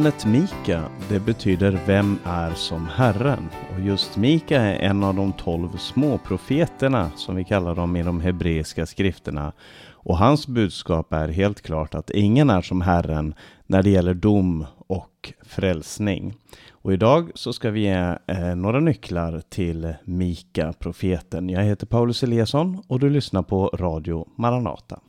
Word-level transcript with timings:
Namnet 0.00 0.26
Mika, 0.26 0.82
det 1.08 1.20
betyder 1.20 1.80
Vem 1.86 2.18
är 2.24 2.54
som 2.54 2.86
Herren? 2.86 3.48
Och 3.74 3.80
just 3.80 4.16
Mika 4.16 4.60
är 4.60 4.74
en 4.74 5.04
av 5.04 5.14
de 5.14 5.32
tolv 5.32 5.76
småprofeterna 5.76 7.10
som 7.16 7.36
vi 7.36 7.44
kallar 7.44 7.74
dem 7.74 7.96
i 7.96 8.02
de 8.02 8.20
hebreiska 8.20 8.86
skrifterna. 8.86 9.52
Och 9.90 10.18
hans 10.18 10.46
budskap 10.46 11.12
är 11.12 11.28
helt 11.28 11.60
klart 11.62 11.94
att 11.94 12.10
ingen 12.10 12.50
är 12.50 12.62
som 12.62 12.80
Herren 12.80 13.34
när 13.66 13.82
det 13.82 13.90
gäller 13.90 14.14
dom 14.14 14.66
och 14.86 15.32
frälsning. 15.42 16.34
Och 16.70 16.92
idag 16.92 17.30
så 17.34 17.52
ska 17.52 17.70
vi 17.70 17.80
ge 17.80 18.16
eh, 18.26 18.56
några 18.56 18.80
nycklar 18.80 19.42
till 19.48 19.94
Mika, 20.04 20.72
profeten. 20.72 21.48
Jag 21.48 21.62
heter 21.62 21.86
Paulus 21.86 22.22
Eliasson 22.22 22.82
och 22.86 23.00
du 23.00 23.10
lyssnar 23.10 23.42
på 23.42 23.66
Radio 23.66 24.28
Maranata. 24.36 25.00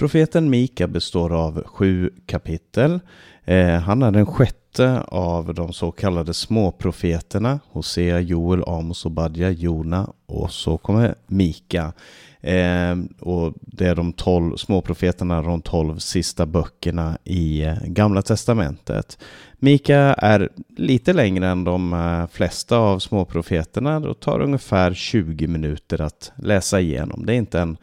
Profeten 0.00 0.50
Mika 0.50 0.88
består 0.88 1.32
av 1.32 1.62
sju 1.66 2.10
kapitel. 2.26 3.00
Eh, 3.44 3.78
han 3.80 4.02
är 4.02 4.10
den 4.10 4.26
sjätte 4.26 5.00
av 5.00 5.54
de 5.54 5.72
så 5.72 5.90
kallade 5.90 6.34
småprofeterna. 6.34 7.60
Hosea, 7.70 8.20
Joel, 8.20 8.64
Amos, 8.66 9.06
Obadja, 9.06 9.50
Jona 9.50 10.12
och 10.26 10.50
så 10.52 10.78
kommer 10.78 11.14
Mika. 11.26 11.92
Eh, 12.40 12.96
och 13.20 13.52
det 13.60 13.86
är 13.86 13.94
de 13.94 14.12
tolv 14.12 14.56
småprofeterna, 14.56 15.42
de 15.42 15.62
tolv 15.62 15.98
sista 15.98 16.46
böckerna 16.46 17.18
i 17.24 17.62
eh, 17.62 17.76
Gamla 17.84 18.22
Testamentet. 18.22 19.18
Mika 19.58 19.98
är 19.98 20.48
lite 20.76 21.12
längre 21.12 21.48
än 21.48 21.64
de 21.64 22.26
flesta 22.32 22.76
av 22.76 22.98
småprofeterna. 22.98 24.00
Det 24.00 24.14
tar 24.14 24.40
ungefär 24.40 24.94
20 24.94 25.46
minuter 25.46 26.00
att 26.00 26.32
läsa 26.36 26.80
igenom. 26.80 27.26
Det 27.26 27.32
är 27.32 27.36
inte 27.36 27.60
en 27.60 27.76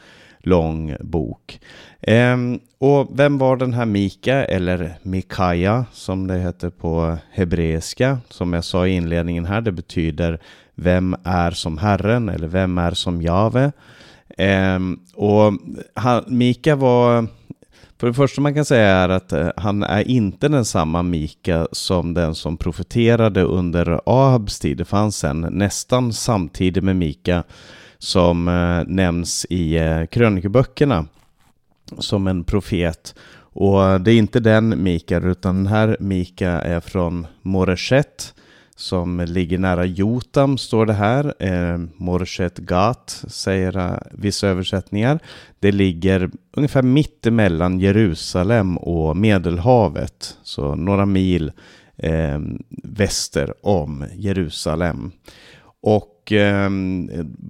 lång 0.48 0.96
bok. 1.00 1.60
Ehm, 2.02 2.60
och 2.80 3.08
vem 3.14 3.38
var 3.38 3.58
den 3.58 3.74
här 3.74 3.86
Mika, 3.86 4.46
eller 4.46 4.94
Mikaja 5.02 5.86
som 5.92 6.28
det 6.28 6.38
heter 6.38 6.70
på 6.70 7.18
hebreiska? 7.32 8.20
Som 8.30 8.54
jag 8.54 8.64
sa 8.64 8.88
i 8.88 8.92
inledningen 8.92 9.46
här, 9.46 9.62
det 9.62 9.72
betyder 9.72 10.40
Vem 10.76 11.16
är 11.24 11.52
som 11.52 11.78
Herren 11.78 12.30
eller 12.30 12.48
Vem 12.48 12.78
är 12.78 12.92
som 12.92 13.22
Jave? 13.22 13.72
Ehm, 14.38 15.00
och 15.16 15.54
han, 15.94 16.24
Mika 16.28 16.76
var 16.76 17.28
för 18.00 18.08
det 18.08 18.14
första 18.14 18.42
man 18.42 18.54
kan 18.54 18.66
säga 18.66 18.88
är 18.88 19.10
att 19.10 19.34
eh, 19.34 19.50
han 19.58 19.84
är 19.84 20.08
inte 20.08 20.48
den 20.48 20.66
samma 20.66 21.04
Mika 21.04 21.68
som 21.72 22.14
den 22.14 22.36
som 22.36 22.58
profeterade 22.58 23.42
under 23.42 24.02
Ahabs 24.06 24.60
tid. 24.60 24.78
Det 24.78 24.86
fanns 24.86 25.24
en 25.24 25.42
nästan 25.42 26.14
samtidigt 26.14 26.84
med 26.84 26.96
Mika 26.96 27.44
som 28.00 28.48
eh, 28.48 28.94
nämns 28.94 29.46
i 29.50 29.78
eh, 29.78 30.06
krönikeböckerna 30.06 31.06
som 31.98 32.28
en 32.28 32.44
profet. 32.44 33.16
Och 33.40 34.02
det 34.02 34.12
är 34.12 34.18
inte 34.18 34.40
den 34.40 34.84
Mika, 34.84 35.18
utan 35.18 35.56
den 35.56 35.68
här 35.68 35.98
Mika 36.00 36.52
är 36.52 36.80
från 36.80 37.28
Moreshet 37.42 38.34
som 38.78 39.20
ligger 39.20 39.58
nära 39.58 39.86
Jotam, 39.86 40.58
står 40.58 40.86
det 40.86 40.94
här. 40.94 41.34
Eh, 41.40 41.78
Moreshet 41.96 42.58
Gat, 42.58 43.24
säger 43.28 43.78
eh, 43.78 43.98
vissa 44.12 44.48
översättningar. 44.48 45.20
Det 45.60 45.72
ligger 45.72 46.32
ungefär 46.52 46.82
mitt 46.82 47.28
emellan 47.28 47.80
Jerusalem 47.80 48.78
och 48.78 49.18
Medelhavet, 49.18 50.38
så 50.44 50.76
några 50.76 51.06
mil 51.06 51.52
eh, 51.98 52.40
väster 52.84 53.54
om 53.62 54.06
Jerusalem. 54.16 55.12
Och 55.88 56.32
eh, 56.32 56.70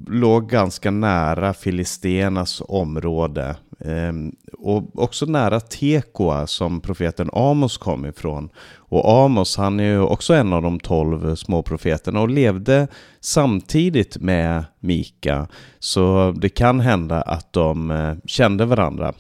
låg 0.08 0.50
ganska 0.50 0.92
nära 0.92 1.54
Filistenas 1.54 2.62
område. 2.68 3.56
Eh, 3.80 4.14
och 4.58 5.00
också 5.00 5.26
nära 5.26 5.60
Tekoa 5.60 6.48
som 6.48 6.82
profeten 6.82 7.30
Amos 7.34 7.78
kom 7.78 8.06
ifrån. 8.06 8.50
Och 8.76 9.24
Amos 9.26 9.58
han 9.58 9.80
är 9.80 9.84
ju 9.84 10.00
också 10.00 10.34
en 10.34 10.54
av 10.54 10.62
de 10.62 10.80
tolv 10.80 11.36
små 11.36 11.64
profeterna 11.64 12.22
och 12.22 12.30
levde 12.30 12.88
samtidigt 13.20 14.18
med 14.18 14.66
Mika. 14.80 15.48
Så 15.80 16.34
det 16.38 16.50
kan 16.50 16.80
hända 16.80 17.22
att 17.22 17.54
de 17.54 17.92
eh, 17.92 18.16
kände 18.26 18.66
varandra. 18.66 19.14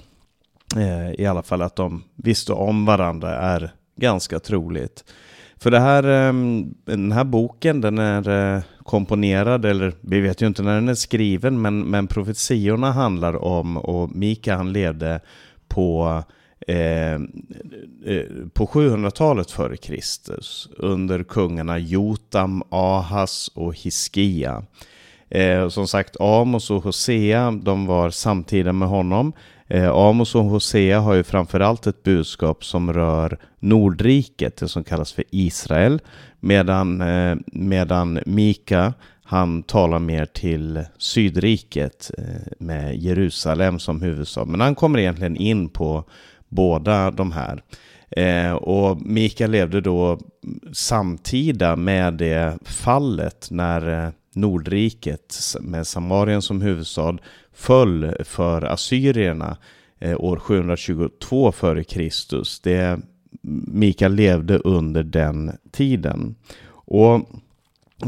Eh, 0.75 1.21
I 1.21 1.25
alla 1.25 1.43
fall 1.43 1.61
att 1.61 1.75
de 1.75 2.03
visste 2.15 2.53
om 2.53 2.85
varandra 2.85 3.35
är 3.35 3.71
ganska 3.95 4.39
troligt. 4.39 5.03
För 5.59 5.71
det 5.71 5.79
här, 5.79 6.03
ehm, 6.03 6.73
den 6.85 7.11
här 7.11 7.23
boken 7.23 7.81
den 7.81 7.97
är 7.97 8.55
eh, 8.55 8.61
komponerad, 8.87 9.65
eller 9.65 9.93
vi 10.01 10.19
vet 10.19 10.41
ju 10.41 10.47
inte 10.47 10.63
när 10.63 10.75
den 10.75 10.89
är 10.89 10.95
skriven, 10.95 11.61
men, 11.61 11.79
men 11.79 12.07
profetiorna 12.07 12.91
handlar 12.91 13.43
om, 13.43 13.77
och 13.77 14.15
Mika 14.15 14.55
han 14.55 14.73
levde 14.73 15.19
på 15.67 16.23
eh, 16.67 17.13
eh 17.13 17.19
på 18.53 18.65
700-talet 18.65 19.51
före 19.51 19.77
Kristus 19.77 20.69
under 20.77 21.23
kungarna 21.23 21.79
Jotam, 21.79 22.63
Ahas 22.69 23.51
och 23.53 23.75
Hiskia. 23.75 24.63
Eh, 25.29 25.69
som 25.69 25.87
sagt, 25.87 26.15
Amos 26.19 26.71
och 26.71 26.83
Hosea, 26.83 27.51
de 27.51 27.85
var 27.85 28.09
samtida 28.09 28.73
med 28.73 28.87
honom. 28.87 29.33
Eh, 29.67 29.89
Amos 29.89 30.35
och 30.35 30.43
Hosea 30.43 30.99
har 30.99 31.13
ju 31.13 31.23
framförallt 31.23 31.87
ett 31.87 32.03
budskap 32.03 32.65
som 32.65 32.93
rör 32.93 33.37
Nordriket, 33.59 34.57
det 34.57 34.67
som 34.67 34.83
kallas 34.83 35.13
för 35.13 35.23
Israel, 35.31 36.01
medan, 36.39 37.01
eh, 37.01 37.35
medan 37.45 38.19
Mika 38.25 38.93
han 39.29 39.63
talar 39.63 39.99
mer 39.99 40.25
till 40.25 40.85
Sydriket 40.97 42.11
eh, 42.17 42.23
med 42.59 42.95
Jerusalem 42.95 43.79
som 43.79 44.01
huvudstad. 44.01 44.45
Men 44.45 44.61
han 44.61 44.75
kommer 44.75 44.99
egentligen 44.99 45.35
in 45.35 45.69
på 45.69 46.03
båda 46.49 47.11
de 47.11 47.31
här. 47.31 47.63
Eh, 48.11 48.53
och 48.53 49.01
Mika 49.01 49.47
levde 49.47 49.81
då 49.81 50.19
samtida 50.73 51.75
med 51.75 52.13
det 52.13 52.57
fallet 52.65 53.47
när 53.51 54.05
eh, 54.05 54.11
Nordriket 54.37 55.55
med 55.61 55.87
Samarien 55.87 56.41
som 56.41 56.61
huvudstad 56.61 57.17
föll 57.53 58.15
för 58.23 58.61
assyrierna 58.61 59.57
eh, 59.99 60.19
år 60.19 60.37
722 60.39 61.49
f.Kr. 61.49 62.63
Det 62.63 62.99
Mikael 63.67 64.13
levde 64.13 64.57
under 64.57 65.03
den 65.03 65.51
tiden. 65.71 66.35
Och 66.69 67.29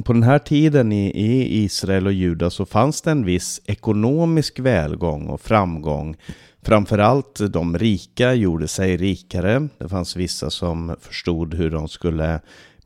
på 0.03 0.13
den 0.13 0.23
här 0.23 0.39
tiden 0.39 0.91
i, 0.91 1.07
i 1.09 1.63
Israel 1.63 2.07
och 2.07 2.13
Juda 2.13 2.49
så 2.49 2.65
fanns 2.65 3.01
det 3.01 3.11
en 3.11 3.25
viss 3.25 3.61
ekonomisk 3.65 4.59
välgång 4.59 5.27
och 5.27 5.41
framgång. 5.41 6.15
Framförallt 6.61 7.39
de 7.53 7.77
rika 7.77 8.33
gjorde 8.33 8.67
sig 8.67 8.97
rikare. 8.97 9.67
Det 9.77 9.89
fanns 9.89 10.15
vissa 10.15 10.49
som 10.49 10.95
förstod 11.01 11.53
hur 11.53 11.69
de 11.69 11.87
skulle 11.87 12.39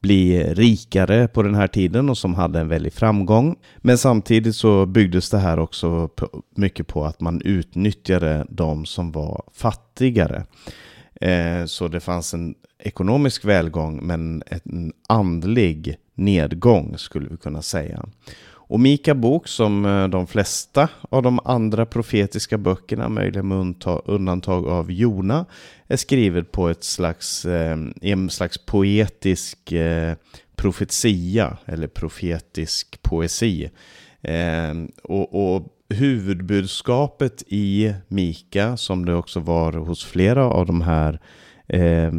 bli 0.03 0.43
rikare 0.53 1.27
på 1.27 1.43
den 1.43 1.55
här 1.55 1.67
tiden 1.67 2.09
och 2.09 2.17
som 2.17 2.35
hade 2.35 2.59
en 2.59 2.67
väldig 2.67 2.93
framgång. 2.93 3.55
Men 3.77 3.97
samtidigt 3.97 4.55
så 4.55 4.85
byggdes 4.85 5.29
det 5.29 5.37
här 5.37 5.59
också 5.59 6.09
mycket 6.55 6.87
på 6.87 7.05
att 7.05 7.21
man 7.21 7.41
utnyttjade 7.41 8.45
de 8.49 8.85
som 8.85 9.11
var 9.11 9.43
fattigare. 9.53 10.45
Eh, 11.21 11.65
så 11.65 11.87
det 11.87 11.99
fanns 11.99 12.33
en 12.33 12.55
ekonomisk 12.79 13.45
välgång 13.45 14.07
men 14.07 14.43
en 14.49 14.93
andlig 15.07 15.97
nedgång 16.15 16.97
skulle 16.97 17.29
vi 17.29 17.37
kunna 17.37 17.61
säga. 17.61 18.05
Och 18.67 18.79
Mika 18.79 19.15
bok, 19.15 19.47
som 19.47 19.85
eh, 19.85 20.07
de 20.07 20.27
flesta 20.27 20.89
av 21.09 21.23
de 21.23 21.39
andra 21.45 21.85
profetiska 21.85 22.57
böckerna, 22.57 23.09
möjligen 23.09 23.47
med 23.47 23.75
undantag 24.05 24.67
av 24.67 24.91
Jona, 24.91 25.45
är 25.87 25.97
skriven 25.97 26.45
på 26.45 26.69
ett 26.69 26.83
slags, 26.83 27.45
eh, 27.45 27.77
en 28.01 28.29
slags 28.29 28.57
poetisk 28.65 29.71
eh, 29.71 30.15
profetia, 30.55 31.57
eller 31.65 31.87
profetisk 31.87 33.01
poesi. 33.01 33.69
Och, 35.03 35.55
och 35.55 35.67
huvudbudskapet 35.89 37.43
i 37.47 37.93
Mika, 38.07 38.77
som 38.77 39.05
det 39.05 39.15
också 39.15 39.39
var 39.39 39.73
hos 39.73 40.03
flera 40.03 40.45
av 40.45 40.65
de 40.65 40.81
här 40.81 41.19
eh, 41.67 42.11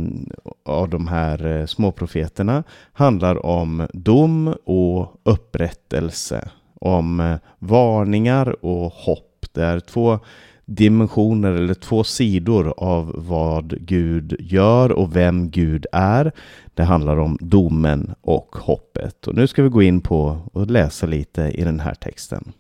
av 0.65 0.89
de 0.89 1.09
här 1.09 1.47
eh, 1.47 1.67
småprofeterna 1.67 2.65
handlar 2.93 3.47
om 3.47 3.89
dom 3.93 4.55
och 4.65 5.21
upprättelse. 5.23 6.49
Om 6.81 7.21
eh, 7.21 7.37
varningar 7.59 8.65
och 8.65 8.93
hopp. 8.93 9.47
Det 9.53 9.65
är 9.65 9.81
två 9.81 10.19
dimensioner 10.65 11.53
eller 11.53 11.75
två 11.75 12.05
sidor 12.05 12.75
av 12.77 13.13
vad 13.17 13.87
Gud 13.87 14.37
gör 14.39 14.93
och 14.93 15.17
vem 15.17 15.51
Gud 15.51 15.87
är. 15.93 16.33
Det 16.75 16.83
handlar 16.83 17.17
om 17.17 17.39
domen 17.41 18.15
och 18.21 18.57
hoppet. 18.61 19.27
Och 19.27 19.35
nu 19.35 19.47
ska 19.47 19.63
vi 19.63 19.69
gå 19.69 19.83
in 19.83 20.01
på 20.01 20.39
och 20.53 20.71
läsa 20.71 21.07
lite 21.07 21.43
i 21.43 21.65
den 21.65 21.81
här 21.81 21.95
texten. 21.95 22.53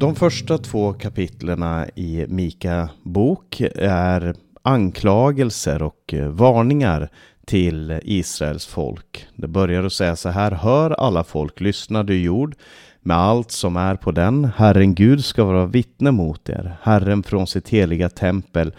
De 0.00 0.14
första 0.14 0.58
två 0.58 0.92
kapitlerna 0.92 1.88
i 1.96 2.26
Mika 2.28 2.88
bok 3.02 3.60
är 3.74 4.34
anklagelser 4.62 5.82
och 5.82 6.14
eh, 6.14 6.28
varningar 6.28 7.08
till 7.46 8.00
Israels 8.02 8.66
folk. 8.66 9.26
Det 9.36 9.48
börjar 9.48 9.84
att 9.84 9.92
säga 9.92 10.16
så 10.16 10.28
här, 10.28 10.50
hör 10.52 10.90
alla 10.90 11.24
folk, 11.24 11.60
lyssna 11.60 12.02
du 12.02 12.22
jord, 12.22 12.54
med 13.02 13.16
allt 13.16 13.50
som 13.50 13.76
är 13.76 13.96
på 13.96 14.12
den. 14.12 14.44
Herren 14.56 14.94
Gud 14.94 15.24
ska 15.24 15.44
vara 15.44 15.66
vittne 15.66 16.10
mot 16.10 16.48
er, 16.48 16.76
Herren 16.82 17.22
från 17.22 17.46
sitt 17.46 17.68
heliga 17.68 18.08
tempel. 18.08 18.72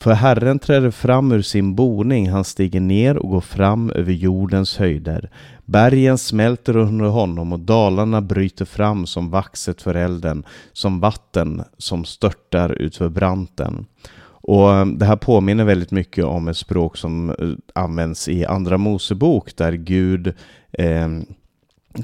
För 0.00 0.12
Herren 0.12 0.58
träder 0.58 0.90
fram 0.90 1.32
ur 1.32 1.42
sin 1.42 1.74
boning, 1.74 2.30
han 2.30 2.44
stiger 2.44 2.80
ner 2.80 3.16
och 3.16 3.28
går 3.28 3.40
fram 3.40 3.90
över 3.90 4.12
jordens 4.12 4.76
höjder. 4.76 5.30
Bergen 5.64 6.18
smälter 6.18 6.76
under 6.76 7.04
honom 7.04 7.52
och 7.52 7.60
dalarna 7.60 8.20
bryter 8.20 8.64
fram 8.64 9.06
som 9.06 9.30
vaxet 9.30 9.82
för 9.82 9.94
elden, 9.94 10.44
som 10.72 11.00
vatten 11.00 11.62
som 11.78 12.04
störtar 12.04 12.72
utför 12.72 13.08
branten. 13.08 13.86
Och 14.48 14.74
eh, 14.74 14.86
det 14.86 15.06
här 15.06 15.16
påminner 15.16 15.64
väldigt 15.64 15.90
mycket 15.90 16.24
om 16.24 16.48
ett 16.48 16.56
språk 16.56 16.96
som 16.96 17.30
eh, 17.30 17.36
används 17.74 18.28
i 18.28 18.44
Andra 18.44 18.78
Mosebok 18.78 19.56
där 19.56 19.72
Gud 19.72 20.34
eh, 20.72 21.08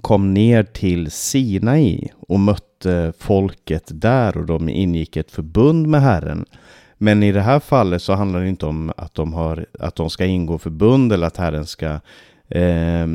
kom 0.00 0.34
ner 0.34 0.62
till 0.62 1.10
Sinai 1.10 2.08
och 2.28 2.40
mötte 2.40 3.12
folket 3.18 3.90
där 3.94 4.36
och 4.36 4.46
de 4.46 4.68
ingick 4.68 5.16
ett 5.16 5.30
förbund 5.30 5.86
med 5.86 6.02
Herren. 6.02 6.44
Men 6.98 7.22
i 7.22 7.32
det 7.32 7.40
här 7.40 7.60
fallet 7.60 8.02
så 8.02 8.12
handlar 8.12 8.40
det 8.40 8.48
inte 8.48 8.66
om 8.66 8.92
att 8.96 9.14
de, 9.14 9.32
har, 9.32 9.66
att 9.78 9.96
de 9.96 10.10
ska 10.10 10.24
ingå 10.24 10.58
förbund 10.58 11.12
eller 11.12 11.26
att 11.26 11.36
Herren 11.36 11.66
ska, 11.66 12.00
eh, 12.48 13.06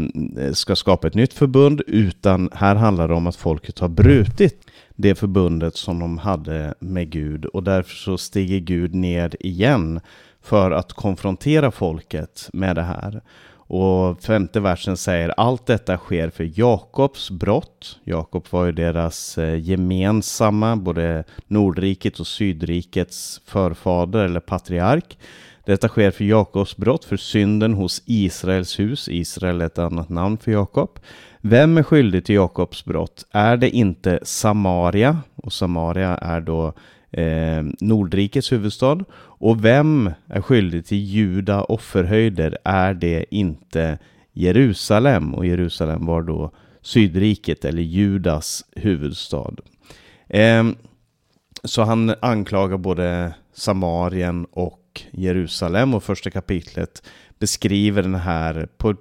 ska 0.53 0.75
skapa 0.75 1.07
ett 1.07 1.15
nytt 1.15 1.33
förbund, 1.33 1.81
utan 1.87 2.49
här 2.53 2.75
handlar 2.75 3.07
det 3.07 3.13
om 3.13 3.27
att 3.27 3.35
folket 3.35 3.79
har 3.79 3.89
brutit 3.89 4.67
det 4.95 5.15
förbundet 5.15 5.75
som 5.75 5.99
de 5.99 6.17
hade 6.17 6.73
med 6.79 7.09
Gud 7.09 7.45
och 7.45 7.63
därför 7.63 7.95
så 7.95 8.17
stiger 8.17 8.59
Gud 8.59 8.95
ner 8.95 9.35
igen 9.39 9.99
för 10.41 10.71
att 10.71 10.93
konfrontera 10.93 11.71
folket 11.71 12.49
med 12.53 12.75
det 12.75 12.83
här. 12.83 13.21
Och 13.67 14.21
femte 14.21 14.59
versen 14.59 14.97
säger 14.97 15.33
allt 15.37 15.65
detta 15.65 15.97
sker 15.97 16.29
för 16.29 16.59
Jakobs 16.59 17.31
brott. 17.31 17.99
Jakob 18.03 18.45
var 18.49 18.65
ju 18.65 18.71
deras 18.71 19.37
eh, 19.37 19.59
gemensamma, 19.59 20.75
både 20.75 21.23
Nordriket 21.47 22.19
och 22.19 22.27
Sydrikets 22.27 23.41
förfader 23.45 24.25
eller 24.25 24.39
patriark. 24.39 25.17
Detta 25.65 25.87
sker 25.87 26.11
för 26.11 26.23
Jakobs 26.23 26.77
brott, 26.77 27.05
för 27.05 27.17
synden 27.17 27.73
hos 27.73 28.01
Israels 28.05 28.79
hus. 28.79 29.09
Israel 29.09 29.61
är 29.61 29.65
ett 29.65 29.79
annat 29.79 30.09
namn 30.09 30.37
för 30.37 30.51
Jakob. 30.51 30.99
Vem 31.41 31.77
är 31.77 31.83
skyldig 31.83 32.25
till 32.25 32.35
Jakobs 32.35 32.85
brott? 32.85 33.25
Är 33.31 33.57
det 33.57 33.69
inte 33.69 34.19
Samaria? 34.23 35.17
Och 35.35 35.53
Samaria 35.53 36.17
är 36.17 36.41
då 36.41 36.73
eh, 37.11 37.63
Nordrikets 37.79 38.51
huvudstad. 38.51 39.05
Och 39.15 39.65
vem 39.65 40.11
är 40.27 40.41
skyldig 40.41 40.85
till 40.85 40.97
juda 40.97 41.63
offerhöjder? 41.63 42.57
Är 42.63 42.93
det 42.93 43.25
inte 43.29 43.99
Jerusalem? 44.33 45.33
Och 45.33 45.45
Jerusalem 45.45 46.05
var 46.05 46.21
då 46.21 46.51
Sydriket 46.81 47.65
eller 47.65 47.81
Judas 47.81 48.65
huvudstad. 48.75 49.53
Eh, 50.27 50.63
så 51.63 51.83
han 51.83 52.15
anklagar 52.19 52.77
både 52.77 53.33
Samarien 53.53 54.45
och 54.51 55.01
Jerusalem 55.11 55.93
och 55.93 56.03
första 56.03 56.29
kapitlet 56.29 57.03
beskriver 57.39 58.01
den 58.01 58.15
här 58.15 58.67
på 58.77 58.89
ett 58.89 58.99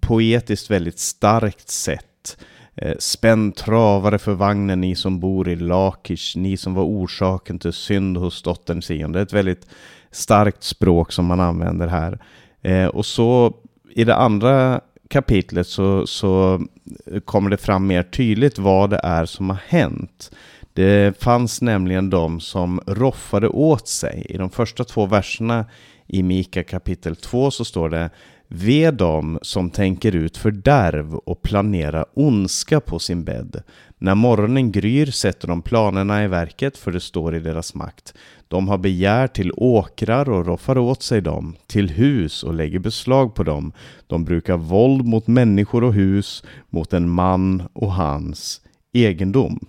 poetiskt 0.00 0.70
väldigt 0.70 0.98
starkt 0.98 1.68
sätt 1.68 2.38
Eh, 2.76 2.94
spänn 2.98 3.52
travare 3.52 4.18
för 4.18 4.32
vagnen, 4.32 4.80
ni 4.80 4.96
som 4.96 5.20
bor 5.20 5.48
i 5.48 5.56
Lakish, 5.56 6.36
ni 6.36 6.56
som 6.56 6.74
var 6.74 6.84
orsaken 6.84 7.58
till 7.58 7.72
synd 7.72 8.16
hos 8.16 8.42
dottern 8.42 8.82
Sion. 8.82 9.12
Det 9.12 9.18
är 9.18 9.22
ett 9.22 9.32
väldigt 9.32 9.66
starkt 10.10 10.62
språk 10.62 11.12
som 11.12 11.26
man 11.26 11.40
använder 11.40 11.86
här. 11.86 12.18
Eh, 12.62 12.86
och 12.86 13.06
så 13.06 13.54
i 13.94 14.04
det 14.04 14.14
andra 14.14 14.80
kapitlet 15.08 15.66
så, 15.66 16.06
så 16.06 16.60
eh, 17.06 17.20
kommer 17.20 17.50
det 17.50 17.56
fram 17.56 17.86
mer 17.86 18.02
tydligt 18.02 18.58
vad 18.58 18.90
det 18.90 19.00
är 19.02 19.24
som 19.24 19.50
har 19.50 19.58
hänt. 19.66 20.30
Det 20.72 21.22
fanns 21.22 21.62
nämligen 21.62 22.10
de 22.10 22.40
som 22.40 22.80
roffade 22.86 23.48
åt 23.48 23.88
sig. 23.88 24.26
I 24.28 24.36
de 24.36 24.50
första 24.50 24.84
två 24.84 25.06
verserna 25.06 25.64
i 26.06 26.22
Mika 26.22 26.64
kapitel 26.64 27.16
2 27.16 27.50
så 27.50 27.64
står 27.64 27.90
det 27.90 28.10
Ve 28.48 28.90
dem 28.90 29.38
som 29.42 29.70
tänker 29.70 30.16
ut 30.16 30.36
fördärv 30.36 31.14
och 31.14 31.42
planerar 31.42 32.06
ondska 32.14 32.80
på 32.80 32.98
sin 32.98 33.24
bädd. 33.24 33.62
När 33.98 34.14
morgonen 34.14 34.72
gryr 34.72 35.06
sätter 35.06 35.48
de 35.48 35.62
planerna 35.62 36.24
i 36.24 36.28
verket, 36.28 36.78
för 36.78 36.92
det 36.92 37.00
står 37.00 37.34
i 37.34 37.40
deras 37.40 37.74
makt. 37.74 38.14
De 38.48 38.68
har 38.68 38.78
begär 38.78 39.26
till 39.26 39.52
åkrar 39.56 40.28
och 40.28 40.46
roffar 40.46 40.78
åt 40.78 41.02
sig 41.02 41.20
dem, 41.20 41.56
till 41.66 41.90
hus 41.90 42.42
och 42.42 42.54
lägger 42.54 42.78
beslag 42.78 43.34
på 43.34 43.42
dem. 43.42 43.72
De 44.06 44.24
brukar 44.24 44.56
våld 44.56 45.06
mot 45.06 45.26
människor 45.26 45.84
och 45.84 45.94
hus, 45.94 46.44
mot 46.70 46.92
en 46.92 47.10
man 47.10 47.62
och 47.72 47.92
hans 47.92 48.60
egendom. 48.92 49.66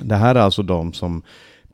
Det 0.00 0.14
här 0.16 0.34
är 0.34 0.40
alltså 0.40 0.62
de 0.62 0.92
som 0.92 1.22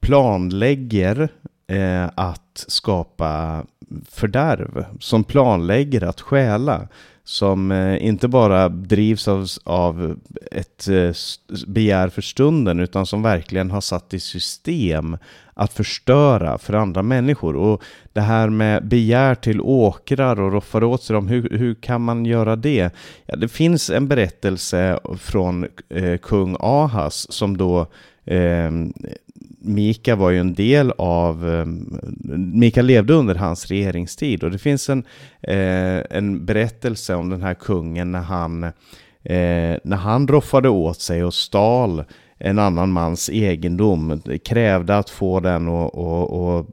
planlägger 0.00 1.28
eh, 1.72 2.10
att 2.14 2.64
skapa 2.68 3.64
fördärv, 4.10 4.84
som 5.00 5.24
planlägger 5.24 6.04
att 6.04 6.20
stjäla, 6.20 6.88
som 7.24 7.72
eh, 7.72 8.06
inte 8.06 8.28
bara 8.28 8.68
drivs 8.68 9.28
av, 9.28 9.46
av 9.64 10.18
ett 10.52 10.88
eh, 10.88 11.12
begär 11.66 12.08
för 12.08 12.22
stunden, 12.22 12.80
utan 12.80 13.06
som 13.06 13.22
verkligen 13.22 13.70
har 13.70 13.80
satt 13.80 14.14
i 14.14 14.20
system 14.20 15.16
att 15.54 15.72
förstöra 15.72 16.58
för 16.58 16.72
andra 16.72 17.02
människor. 17.02 17.56
Och 17.56 17.82
det 18.12 18.20
här 18.20 18.48
med 18.48 18.86
begär 18.86 19.34
till 19.34 19.60
åkrar 19.60 20.40
och 20.40 20.52
roffar 20.52 20.84
åt 20.84 21.02
sig 21.02 21.14
dem, 21.14 21.28
hur, 21.28 21.58
hur 21.58 21.74
kan 21.74 22.02
man 22.02 22.24
göra 22.24 22.56
det? 22.56 22.90
Ja, 23.26 23.36
det 23.36 23.48
finns 23.48 23.90
en 23.90 24.08
berättelse 24.08 25.00
från 25.18 25.66
eh, 25.88 26.18
kung 26.18 26.56
Ahas 26.60 27.32
som 27.32 27.56
då 27.56 27.86
eh, 28.24 28.70
Mika 29.64 30.16
var 30.16 30.30
ju 30.30 30.38
en 30.38 30.54
del 30.54 30.92
av, 30.98 31.48
eh, 31.48 31.66
Mika 32.36 32.82
levde 32.82 33.14
under 33.14 33.34
hans 33.34 33.66
regeringstid 33.66 34.44
och 34.44 34.50
det 34.50 34.58
finns 34.58 34.88
en, 34.88 35.04
eh, 35.42 36.02
en 36.10 36.46
berättelse 36.46 37.14
om 37.14 37.30
den 37.30 37.42
här 37.42 37.54
kungen 37.54 38.12
när 38.12 38.20
han, 38.20 38.64
eh, 38.64 39.76
när 39.84 39.96
han 39.96 40.28
roffade 40.28 40.68
åt 40.68 41.00
sig 41.00 41.24
och 41.24 41.34
stal 41.34 42.04
en 42.44 42.58
annan 42.58 42.92
mans 42.92 43.30
egendom, 43.30 44.22
krävde 44.44 44.98
att 44.98 45.10
få 45.10 45.40
den 45.40 45.68
och, 45.68 45.94
och, 45.94 46.56
och 46.58 46.66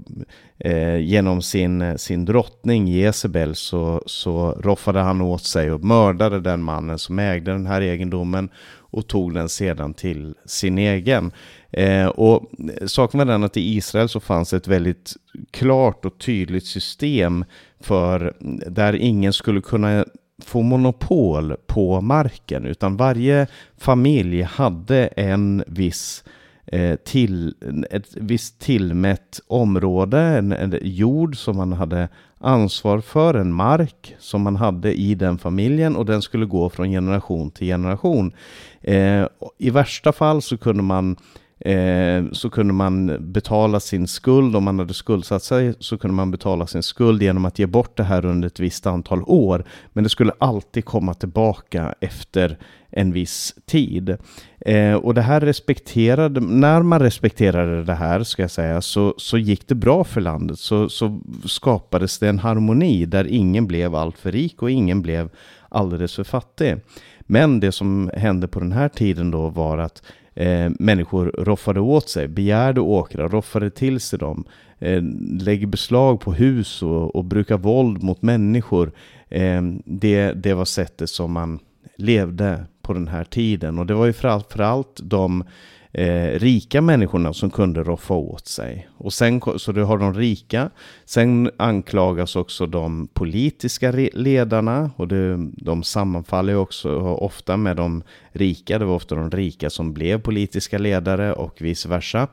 eh, 0.60 0.98
genom 0.98 1.42
sin, 1.42 1.98
sin 1.98 2.26
drottning 2.26 2.88
Jezebel 2.88 3.56
så, 3.56 4.04
så 4.06 4.52
roffade 4.52 5.00
han 5.00 5.22
åt 5.22 5.44
sig 5.44 5.72
och 5.72 5.84
mördade 5.84 6.40
den 6.40 6.62
mannen 6.62 7.00
som 7.00 7.20
ägde 7.20 7.52
den 7.52 7.66
här 7.66 7.82
egendomen 7.82 8.50
och 8.92 9.08
tog 9.08 9.34
den 9.34 9.50
sedan 9.50 9.94
till 9.94 10.36
sin 10.46 10.78
egen. 10.78 11.32
Eh, 11.72 12.08
och 12.08 12.52
saken 12.86 13.18
var 13.18 13.26
den 13.26 13.44
att 13.44 13.58
i 13.58 13.76
Israel 13.76 14.10
så 14.10 14.20
fanns 14.20 14.54
ett 14.54 14.68
väldigt 14.68 15.14
klart 15.52 16.06
och 16.06 16.18
tydligt 16.18 16.66
system 16.66 17.46
för 17.80 18.34
där 18.70 18.94
ingen 18.96 19.34
skulle 19.34 19.62
kunna 19.62 20.06
få 20.46 20.62
monopol 20.62 21.56
på 21.68 22.02
marken 22.02 22.66
utan 22.66 22.98
varje 22.98 23.48
familj 23.78 24.42
hade 24.42 25.08
en 25.08 25.64
viss 25.68 26.24
eh, 26.26 26.32
Eh, 26.72 26.96
till, 26.96 27.56
ett 27.90 28.08
visst 28.16 28.60
tillmätt 28.60 29.40
område, 29.48 30.20
en, 30.20 30.52
en, 30.52 30.80
jord 30.82 31.38
som 31.38 31.58
man 31.58 31.74
hade 31.74 32.10
ansvar 32.38 33.00
för, 33.00 33.34
en 33.34 33.54
mark 33.54 34.16
som 34.20 34.42
man 34.42 34.56
hade 34.56 34.94
i 34.94 35.16
den 35.16 35.38
familjen 35.38 35.96
och 35.96 36.06
den 36.06 36.22
skulle 36.22 36.46
gå 36.46 36.70
från 36.70 36.90
generation 36.90 37.52
till 37.52 37.68
generation. 37.68 38.34
Eh, 38.82 39.28
I 39.58 39.70
värsta 39.70 40.12
fall 40.12 40.42
så 40.42 40.58
kunde 40.58 40.84
man 40.84 41.16
Eh, 41.60 42.24
så 42.32 42.50
kunde 42.50 42.74
man 42.74 43.18
betala 43.32 43.80
sin 43.80 44.08
skuld, 44.08 44.56
om 44.56 44.64
man 44.64 44.80
hade 44.80 44.94
skuldsatt 44.94 45.44
sig 45.44 45.74
så 45.80 45.98
kunde 45.98 46.16
man 46.16 46.32
betala 46.32 46.68
sin 46.68 46.84
skuld 46.84 47.22
genom 47.22 47.46
att 47.46 47.60
ge 47.60 47.66
bort 47.66 47.98
det 47.98 48.04
här 48.04 48.26
under 48.26 48.48
ett 48.48 48.60
visst 48.60 48.86
antal 48.86 49.24
år. 49.24 49.64
Men 49.94 50.04
det 50.04 50.10
skulle 50.10 50.32
alltid 50.38 50.86
komma 50.86 51.14
tillbaka 51.14 51.96
efter 52.00 52.58
en 52.92 53.14
viss 53.14 53.56
tid. 53.66 54.18
Eh, 54.60 54.94
och 54.94 55.14
det 55.14 55.22
här 55.22 55.42
respekterade, 55.42 56.40
när 56.40 56.82
man 56.82 57.00
respekterade 57.00 57.84
det 57.84 57.94
här 57.94 58.24
ska 58.24 58.42
jag 58.42 58.52
säga, 58.52 58.82
så, 58.82 59.14
så 59.18 59.38
gick 59.38 59.68
det 59.68 59.76
bra 59.76 60.04
för 60.04 60.22
landet. 60.22 60.60
Så, 60.60 60.90
så 60.90 61.20
skapades 61.46 62.20
det 62.20 62.30
en 62.30 62.40
harmoni 62.40 63.06
där 63.06 63.28
ingen 63.28 63.68
blev 63.68 63.96
alltför 63.96 64.32
rik 64.32 64.62
och 64.62 64.72
ingen 64.72 65.02
blev 65.02 65.30
alldeles 65.70 66.16
för 66.16 66.24
fattig. 66.24 66.76
Men 67.20 67.60
det 67.60 67.72
som 67.72 68.12
hände 68.14 68.48
på 68.48 68.60
den 68.60 68.72
här 68.72 68.90
tiden 68.90 69.32
då 69.32 69.50
var 69.50 69.78
att 69.78 70.04
eh, 70.34 70.72
människor 70.80 71.36
roffade 71.38 71.80
åt 71.80 72.10
sig, 72.10 72.28
begärde 72.28 72.82
åkrar, 72.82 73.30
roffade 73.30 73.70
till 73.70 74.00
sig 74.00 74.20
dem, 74.20 74.44
eh, 74.80 75.02
lägger 75.42 75.68
beslag 75.68 76.22
på 76.22 76.34
hus 76.34 76.84
och, 76.84 77.16
och 77.16 77.26
brukar 77.26 77.58
våld 77.58 78.04
mot 78.04 78.22
människor. 78.22 78.92
Eh, 79.30 79.62
det, 79.86 80.32
det 80.32 80.54
var 80.54 80.66
sättet 80.66 81.10
som 81.10 81.32
man 81.32 81.60
levde 81.96 82.66
på 82.82 82.94
den 82.94 83.08
här 83.08 83.24
tiden. 83.24 83.80
Och 83.80 83.86
det 83.86 83.94
var 83.94 84.06
ju 84.06 84.14
framförallt 84.14 85.00
de 85.04 85.44
eh, 85.92 86.40
rika 86.40 86.82
människorna 86.82 87.34
som 87.34 87.50
kunde 87.50 87.84
roffa 87.84 88.14
åt 88.14 88.48
sig. 88.48 88.90
Och 88.98 89.14
sen, 89.14 89.42
så 89.58 89.72
du 89.72 89.84
har 89.84 89.98
de 89.98 90.14
rika, 90.14 90.70
sen 91.06 91.52
anklagas 91.58 92.36
också 92.36 92.66
de 92.66 93.08
politiska 93.08 93.92
ledarna 94.14 94.92
och 94.96 95.08
det, 95.08 95.38
de 95.58 95.84
sammanfaller 95.84 96.56
också 96.56 97.00
ofta 97.02 97.58
med 97.58 97.78
de 97.78 98.04
rika. 98.32 98.80
Det 98.80 98.86
var 98.86 98.96
ofta 98.96 99.16
de 99.16 99.32
rika 99.32 99.70
som 99.70 99.94
blev 99.94 100.22
politiska 100.22 100.78
ledare 100.78 101.34
och 101.34 101.62
vice 101.62 101.90
versa. 101.90 102.28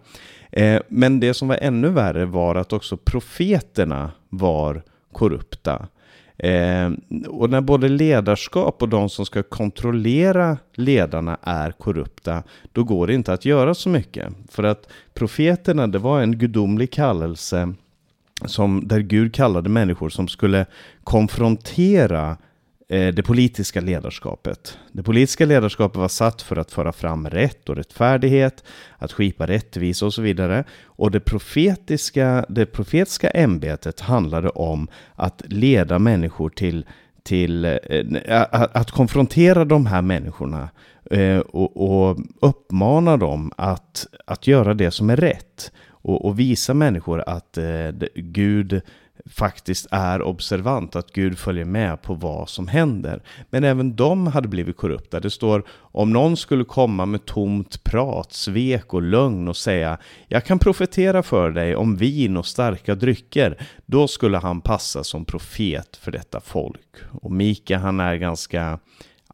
Eh, 0.53 0.81
men 0.89 1.21
det 1.21 1.35
som 1.35 1.49
var 1.49 1.59
ännu 1.61 1.89
värre 1.89 2.25
var 2.25 2.55
att 2.55 2.73
också 2.73 2.97
profeterna 2.97 4.11
var 4.29 4.83
korrupta. 5.13 5.89
Eh, 6.39 6.91
och 7.29 7.51
när 7.51 7.61
både 7.61 7.89
ledarskap 7.89 8.83
och 8.83 8.89
de 8.89 9.09
som 9.09 9.27
ska 9.27 9.43
kontrollera 9.43 10.59
ledarna 10.75 11.39
är 11.43 11.73
korrupta, 11.73 12.43
då 12.73 12.85
går 12.85 13.07
det 13.07 13.15
inte 13.15 13.33
att 13.33 13.45
göra 13.45 13.75
så 13.75 13.89
mycket. 13.89 14.33
För 14.49 14.63
att 14.63 14.89
profeterna, 15.15 15.87
det 15.87 15.99
var 15.99 16.21
en 16.21 16.39
gudomlig 16.39 16.93
kallelse 16.93 17.75
som, 18.45 18.89
där 18.89 19.01
Gud 19.01 19.35
kallade 19.35 19.69
människor 19.69 20.09
som 20.09 20.29
skulle 20.29 20.67
konfrontera 21.05 22.31
Eh, 22.31 22.46
Eh, 22.89 23.15
det 23.15 23.23
politiska 23.23 23.81
ledarskapet. 23.81 24.79
Det 24.93 25.03
politiska 25.03 25.45
ledarskapet 25.45 25.97
var 25.97 26.09
satt 26.09 26.43
för 26.43 26.57
att 26.57 26.71
föra 26.71 26.93
fram 26.93 27.31
rätt 27.31 27.69
och 27.69 27.77
rättfärdighet, 27.77 28.65
att 28.99 29.13
skipa 29.13 29.47
rättvisa 29.47 30.07
och 30.07 30.15
så 30.15 30.23
vidare. 30.23 30.65
Och 30.85 31.11
det 31.11 31.21
profetiska, 31.21 32.47
det 32.49 32.67
profetiska 32.67 33.31
ämbetet 33.31 34.01
handlade 34.01 34.49
om 34.49 34.89
att 35.15 35.43
leda 35.47 35.99
människor 35.99 36.51
till, 36.51 36.87
till 37.23 37.65
eh, 37.65 38.45
att 38.51 38.91
konfrontera 38.91 39.65
de 39.65 39.87
här 39.87 40.03
människorna 40.03 40.69
eh, 41.11 41.39
och, 41.39 41.77
och 41.77 42.19
uppmana 42.41 43.17
dem 43.17 43.53
att, 43.57 44.07
att 44.27 44.47
göra 44.47 44.75
det 44.75 44.91
som 44.91 45.11
är 45.11 45.17
rätt. 45.17 45.73
Och, 45.89 46.25
och 46.25 46.39
visa 46.39 46.75
människor 46.75 47.25
att 47.27 47.59
Gud 48.15 48.83
faktiskt 49.31 49.87
är 49.91 50.23
observant, 50.23 50.97
att 50.97 51.13
Gud 51.13 51.39
följer 51.39 51.65
med 51.65 52.03
på 52.03 52.15
vad 52.15 52.49
som 52.49 52.69
händer. 52.69 53.23
Men 53.51 53.65
även 53.65 53.97
de 53.97 54.27
hade 54.27 54.49
blivit 54.49 54.77
korrupta. 54.77 55.21
Det 55.21 55.31
står 55.31 55.65
om 55.71 56.13
någon 56.13 56.37
skulle 56.37 56.65
komma 56.65 57.07
med 57.07 57.25
tomt 57.25 57.85
prat, 57.85 58.33
svek 58.33 58.95
och 58.95 59.03
lögn 59.03 59.49
och 59.49 59.57
säga 59.57 59.99
jag 60.29 60.45
kan 60.45 60.59
profetera 60.59 61.23
för 61.23 61.51
dig 61.51 61.77
om 61.77 61.97
vin 61.97 62.37
och 62.37 62.47
starka 62.47 62.95
drycker, 62.95 63.59
då 63.87 64.09
skulle 64.09 64.39
han 64.39 64.61
passa 64.61 65.05
som 65.05 65.25
profet 65.25 65.97
för 65.97 66.13
detta 66.13 66.41
folk. 66.41 66.97
Och 67.23 67.33
Mika 67.33 67.79
han 67.79 68.01
är 68.01 68.17
ganska 68.17 68.79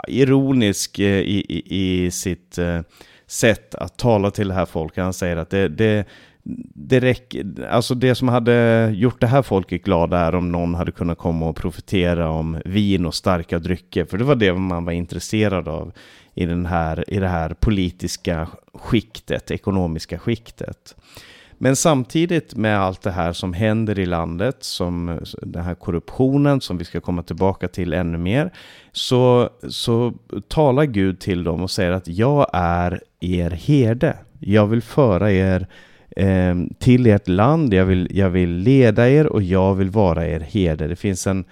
ironisk 0.08 0.98
eh, 0.98 1.20
i, 1.20 1.46
i, 1.48 2.04
i 2.04 2.10
sitt 2.10 2.58
eh, 2.58 2.80
sätt 3.26 3.74
att 3.74 3.96
tala 3.96 4.30
till 4.30 4.48
det 4.48 4.54
här 4.54 4.66
folket. 4.66 5.04
Han 5.04 5.12
säger 5.12 5.36
att 5.36 5.50
det, 5.50 5.68
det 5.68 6.06
det 6.74 7.00
räcker, 7.00 7.66
alltså 7.70 7.94
det 7.94 8.14
som 8.14 8.28
hade 8.28 8.90
gjort 8.94 9.20
det 9.20 9.26
här 9.26 9.42
folket 9.42 9.84
glada 9.84 10.18
är 10.18 10.34
om 10.34 10.52
någon 10.52 10.74
hade 10.74 10.92
kunnat 10.92 11.18
komma 11.18 11.48
och 11.48 11.56
profetera 11.56 12.30
om 12.30 12.60
vin 12.64 13.06
och 13.06 13.14
starka 13.14 13.58
drycker, 13.58 14.04
för 14.04 14.18
det 14.18 14.24
var 14.24 14.34
det 14.34 14.54
man 14.54 14.84
var 14.84 14.92
intresserad 14.92 15.68
av 15.68 15.92
i, 16.34 16.46
den 16.46 16.66
här, 16.66 17.04
i 17.10 17.18
det 17.18 17.28
här 17.28 17.54
politiska 17.60 18.48
skiktet, 18.74 19.50
ekonomiska 19.50 20.18
skiktet. 20.18 20.96
Men 21.58 21.76
samtidigt 21.76 22.54
med 22.54 22.80
allt 22.80 23.02
det 23.02 23.10
här 23.10 23.32
som 23.32 23.52
händer 23.52 23.98
i 23.98 24.06
landet, 24.06 24.56
som 24.60 25.20
den 25.42 25.62
här 25.62 25.74
korruptionen 25.74 26.60
som 26.60 26.78
vi 26.78 26.84
ska 26.84 27.00
komma 27.00 27.22
tillbaka 27.22 27.68
till 27.68 27.92
ännu 27.92 28.18
mer, 28.18 28.52
så, 28.92 29.50
så 29.68 30.12
talar 30.48 30.84
Gud 30.84 31.20
till 31.20 31.44
dem 31.44 31.62
och 31.62 31.70
säger 31.70 31.90
att 31.90 32.08
jag 32.08 32.46
är 32.52 33.00
er 33.20 33.50
herde. 33.50 34.16
Jag 34.38 34.66
vill 34.66 34.82
föra 34.82 35.32
er 35.32 35.66
eh, 36.16 36.54
till 36.78 37.06
ert 37.06 37.28
land. 37.28 37.74
Jag 37.74 37.84
vill, 37.84 38.08
jag 38.10 38.30
vill 38.30 38.50
leda 38.50 39.10
er 39.10 39.26
och 39.26 39.42
jag 39.42 39.74
vill 39.74 39.90
vara 39.90 40.28
er 40.28 40.40
herde. 40.40 40.88
Det 40.88 40.96
finns 40.96 41.26
en 41.26 41.44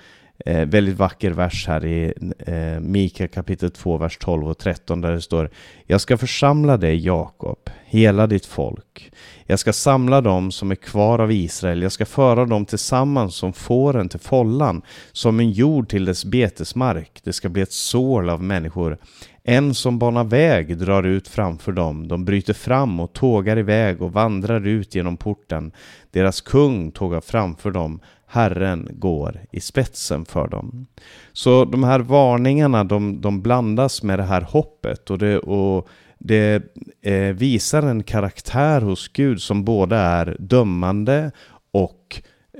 eh, 0.46 0.68
väldigt 0.68 0.96
vacker 0.96 1.30
vers 1.30 1.66
här 1.66 1.84
i 1.84 2.12
eh, 2.38 2.80
Mika 2.80 3.28
kapitel 3.28 3.70
2, 3.70 3.96
vers 3.96 4.18
12 4.18 4.48
och 4.48 4.58
13 4.58 5.00
där 5.00 5.12
det 5.12 5.20
står 5.20 5.50
Jag 5.86 6.00
ska 6.00 6.18
församla 6.18 6.76
dig 6.76 7.06
Jakob, 7.06 7.58
hela 7.84 8.26
ditt 8.26 8.46
folk. 8.46 9.12
Jag 9.46 9.58
ska 9.58 9.72
samla 9.72 10.20
dem 10.20 10.50
som 10.50 10.70
är 10.70 10.74
kvar 10.74 11.18
av 11.18 11.32
Israel. 11.32 11.82
Jag 11.82 11.92
ska 11.92 12.06
föra 12.06 12.44
dem 12.44 12.66
tillsammans 12.66 13.34
som 13.34 13.52
fåren 13.52 14.08
till 14.08 14.20
follan, 14.20 14.82
som 15.12 15.40
en 15.40 15.50
jord 15.50 15.88
till 15.88 16.04
dess 16.04 16.24
betesmark. 16.24 17.20
Det 17.24 17.32
ska 17.32 17.48
bli 17.48 17.62
ett 17.62 17.72
sål 17.72 18.30
av 18.30 18.42
människor. 18.42 18.98
En 19.42 19.74
som 19.74 19.98
banar 19.98 20.24
väg 20.24 20.78
drar 20.78 21.02
ut 21.02 21.28
framför 21.28 21.72
dem, 21.72 22.08
de 22.08 22.24
bryter 22.24 22.52
fram 22.52 23.00
och 23.00 23.12
tågar 23.12 23.58
iväg 23.58 24.02
och 24.02 24.12
vandrar 24.12 24.66
ut 24.66 24.94
genom 24.94 25.16
porten. 25.16 25.72
Deras 26.10 26.40
kung 26.40 26.90
tågar 26.90 27.20
framför 27.20 27.70
dem, 27.70 28.00
Herren 28.26 28.88
går 28.92 29.40
i 29.50 29.60
spetsen 29.60 30.24
för 30.24 30.48
dem. 30.48 30.86
Så 31.32 31.64
de 31.64 31.84
här 31.84 32.00
varningarna 32.00 32.84
de, 32.84 33.20
de 33.20 33.42
blandas 33.42 34.02
med 34.02 34.18
det 34.18 34.24
här 34.24 34.42
hoppet 34.42 35.10
och 35.10 35.18
det, 35.18 35.38
och 35.38 35.88
det 36.18 36.62
eh, 37.02 37.34
visar 37.34 37.82
en 37.82 38.02
karaktär 38.02 38.80
hos 38.80 39.08
Gud 39.08 39.42
som 39.42 39.64
både 39.64 39.96
är 39.96 40.36
dömande 40.38 41.30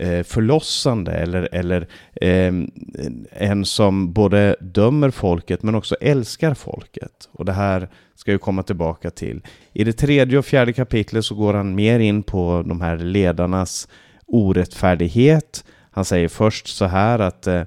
Eh, 0.00 0.23
förlossande 0.23 1.12
eller, 1.12 1.49
eller 1.52 1.88
eh, 2.21 2.52
en 3.30 3.64
som 3.64 4.12
både 4.12 4.57
dömer 4.61 5.11
folket 5.11 5.62
men 5.62 5.75
också 5.75 5.95
älskar 6.00 6.54
folket. 6.54 7.28
Och 7.33 7.45
det 7.45 7.52
här 7.52 7.88
ska 8.14 8.30
jag 8.33 8.40
komma 8.40 8.62
tillbaka 8.62 9.11
till. 9.11 9.40
I 9.73 9.85
det 9.85 9.92
tredje 9.92 10.38
och 10.38 10.45
fjärde 10.45 10.73
kapitlet 10.73 11.25
så 11.25 11.35
går 11.35 11.54
han 11.54 11.75
mer 11.75 11.99
in 11.99 12.23
på 12.23 12.62
de 12.66 12.80
här 12.80 12.99
ledarnas 12.99 13.88
orättfärdighet. 14.26 15.64
Han 15.90 16.04
säger 16.04 16.28
först 16.28 16.66
så 16.66 16.85
här 16.85 17.19
att 17.19 17.47
eh, 17.47 17.62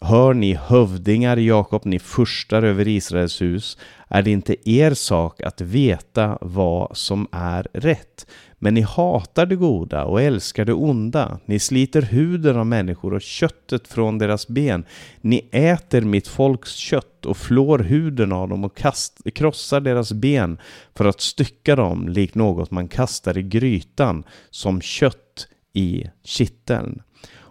Hör 0.00 0.34
ni 0.34 0.54
hövdingar 0.54 1.36
Jakob, 1.36 1.82
ni 1.84 1.98
furstar 1.98 2.62
över 2.62 2.88
Israels 2.88 3.42
hus, 3.42 3.78
är 4.08 4.22
det 4.22 4.30
inte 4.30 4.70
er 4.70 4.94
sak 4.94 5.42
att 5.42 5.60
veta 5.60 6.38
vad 6.40 6.96
som 6.96 7.26
är 7.32 7.66
rätt. 7.72 8.26
Men 8.58 8.74
ni 8.74 8.80
hatar 8.80 9.46
det 9.46 9.56
goda 9.56 10.04
och 10.04 10.22
älskar 10.22 10.64
det 10.64 10.72
onda. 10.72 11.40
Ni 11.46 11.58
sliter 11.58 12.02
huden 12.02 12.56
av 12.56 12.66
människor 12.66 13.14
och 13.14 13.22
köttet 13.22 13.88
från 13.88 14.18
deras 14.18 14.48
ben. 14.48 14.84
Ni 15.20 15.48
äter 15.52 16.00
mitt 16.00 16.28
folks 16.28 16.74
kött 16.74 17.26
och 17.26 17.36
flår 17.36 17.78
huden 17.78 18.32
av 18.32 18.48
dem 18.48 18.64
och 18.64 18.76
kast, 18.76 19.20
krossar 19.34 19.80
deras 19.80 20.12
ben 20.12 20.58
för 20.94 21.04
att 21.04 21.20
stycka 21.20 21.76
dem 21.76 22.08
likt 22.08 22.34
något 22.34 22.70
man 22.70 22.88
kastar 22.88 23.38
i 23.38 23.42
grytan 23.42 24.24
som 24.50 24.80
kött 24.80 25.48
i 25.72 26.04
kitteln. 26.24 27.02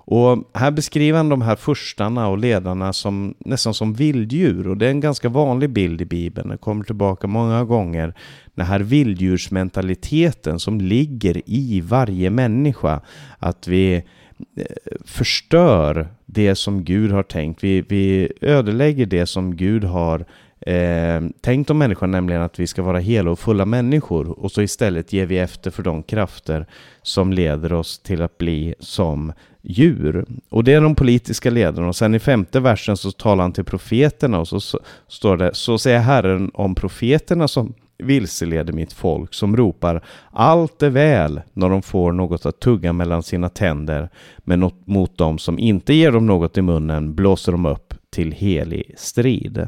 Och 0.09 0.49
här 0.53 0.71
beskriver 0.71 1.17
han 1.17 1.29
de 1.29 1.41
här 1.41 1.55
furstarna 1.55 2.27
och 2.27 2.37
ledarna 2.37 2.93
som 2.93 3.33
nästan 3.39 3.73
som 3.73 3.93
vilddjur 3.93 4.67
och 4.67 4.77
det 4.77 4.85
är 4.85 4.89
en 4.89 4.99
ganska 4.99 5.29
vanlig 5.29 5.69
bild 5.69 6.01
i 6.01 6.05
Bibeln. 6.05 6.49
Det 6.49 6.57
kommer 6.57 6.83
tillbaka 6.83 7.27
många 7.27 7.63
gånger. 7.63 8.13
Den 8.55 8.65
här 8.65 8.79
vilddjursmentaliteten 8.79 10.59
som 10.59 10.81
ligger 10.81 11.41
i 11.45 11.81
varje 11.81 12.29
människa. 12.29 13.01
Att 13.39 13.67
vi 13.67 13.95
eh, 13.95 14.01
förstör 15.05 16.07
det 16.25 16.55
som 16.55 16.83
Gud 16.83 17.11
har 17.11 17.23
tänkt. 17.23 17.63
Vi, 17.63 17.81
vi 17.81 18.31
ödelägger 18.41 19.05
det 19.05 19.25
som 19.25 19.55
Gud 19.55 19.83
har 19.83 20.25
eh, 20.59 21.21
tänkt 21.41 21.69
om 21.69 21.77
människan, 21.77 22.11
nämligen 22.11 22.41
att 22.41 22.59
vi 22.59 22.67
ska 22.67 22.81
vara 22.81 22.99
hela 22.99 23.31
och 23.31 23.39
fulla 23.39 23.65
människor. 23.65 24.39
Och 24.39 24.51
så 24.51 24.61
istället 24.61 25.13
ger 25.13 25.25
vi 25.25 25.39
efter 25.39 25.71
för 25.71 25.83
de 25.83 26.03
krafter 26.03 26.65
som 27.01 27.33
leder 27.33 27.73
oss 27.73 27.99
till 27.99 28.21
att 28.21 28.37
bli 28.37 28.75
som 28.79 29.33
djur. 29.61 30.25
Och 30.49 30.63
det 30.63 30.73
är 30.73 30.81
de 30.81 30.95
politiska 30.95 31.49
ledarna. 31.49 31.87
Och 31.87 31.95
sen 31.95 32.15
i 32.15 32.19
femte 32.19 32.59
versen 32.59 32.97
så 32.97 33.11
talar 33.11 33.43
han 33.43 33.53
till 33.53 33.63
profeterna 33.63 34.39
och 34.39 34.47
så, 34.47 34.59
så 34.59 34.79
står 35.07 35.37
det, 35.37 35.53
så 35.53 35.77
säger 35.77 35.99
Herren 35.99 36.51
om 36.53 36.75
profeterna 36.75 37.47
som 37.47 37.73
vilseleder 37.97 38.73
mitt 38.73 38.93
folk, 38.93 39.33
som 39.33 39.57
ropar 39.57 40.03
allt 40.31 40.83
är 40.83 40.89
väl 40.89 41.41
när 41.53 41.69
de 41.69 41.81
får 41.81 42.11
något 42.11 42.45
att 42.45 42.59
tugga 42.59 42.93
mellan 42.93 43.23
sina 43.23 43.49
tänder, 43.49 44.09
men 44.37 44.71
mot 44.85 45.17
dem 45.17 45.37
som 45.37 45.59
inte 45.59 45.93
ger 45.93 46.11
dem 46.11 46.25
något 46.25 46.57
i 46.57 46.61
munnen 46.61 47.15
blåser 47.15 47.51
de 47.51 47.65
upp 47.65 47.86
till 48.09 48.31
helig 48.31 48.93
strid. 48.97 49.67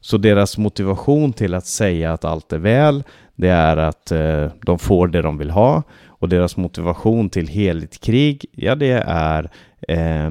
Så 0.00 0.18
deras 0.18 0.58
motivation 0.58 1.32
till 1.32 1.54
att 1.54 1.66
säga 1.66 2.12
att 2.12 2.24
allt 2.24 2.52
är 2.52 2.58
väl, 2.58 3.04
det 3.36 3.48
är 3.48 3.76
att 3.76 4.12
eh, 4.12 4.50
de 4.62 4.78
får 4.78 5.08
det 5.08 5.22
de 5.22 5.38
vill 5.38 5.50
ha 5.50 5.82
och 6.06 6.28
deras 6.28 6.56
motivation 6.56 7.30
till 7.30 7.48
heligt 7.48 8.00
krig, 8.00 8.46
ja 8.52 8.74
det 8.74 9.04
är 9.06 9.50
eh, 9.88 10.30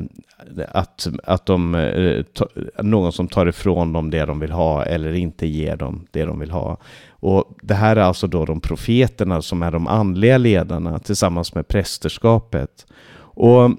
att, 0.72 1.08
att 1.24 1.46
de, 1.46 1.75
eh, 1.75 2.24
ta, 2.24 2.48
någon 2.84 3.12
som 3.12 3.27
tar 3.27 3.46
ifrån 3.46 3.93
dem 3.93 4.10
det 4.10 4.25
de 4.25 4.39
vill 4.39 4.51
ha 4.51 4.86
eller 4.86 5.13
inte 5.13 5.48
ger 5.48 5.75
dem 5.75 6.08
det 6.12 6.25
de 6.25 6.39
vill 6.39 6.51
ha. 6.51 6.77
Och 7.10 7.58
det 7.62 7.74
här 7.74 7.96
är 7.96 8.01
alltså 8.01 8.27
då 8.27 8.46
de 8.46 8.62
profeterna 8.62 9.41
som 9.41 9.63
är 9.63 9.72
de 9.72 9.88
andliga 9.88 10.38
ledarna 10.38 11.00
tillsammans 11.00 11.55
med 11.55 11.67
prästerskapet. 11.67 12.86
Och 13.33 13.63
eh, 13.63 13.71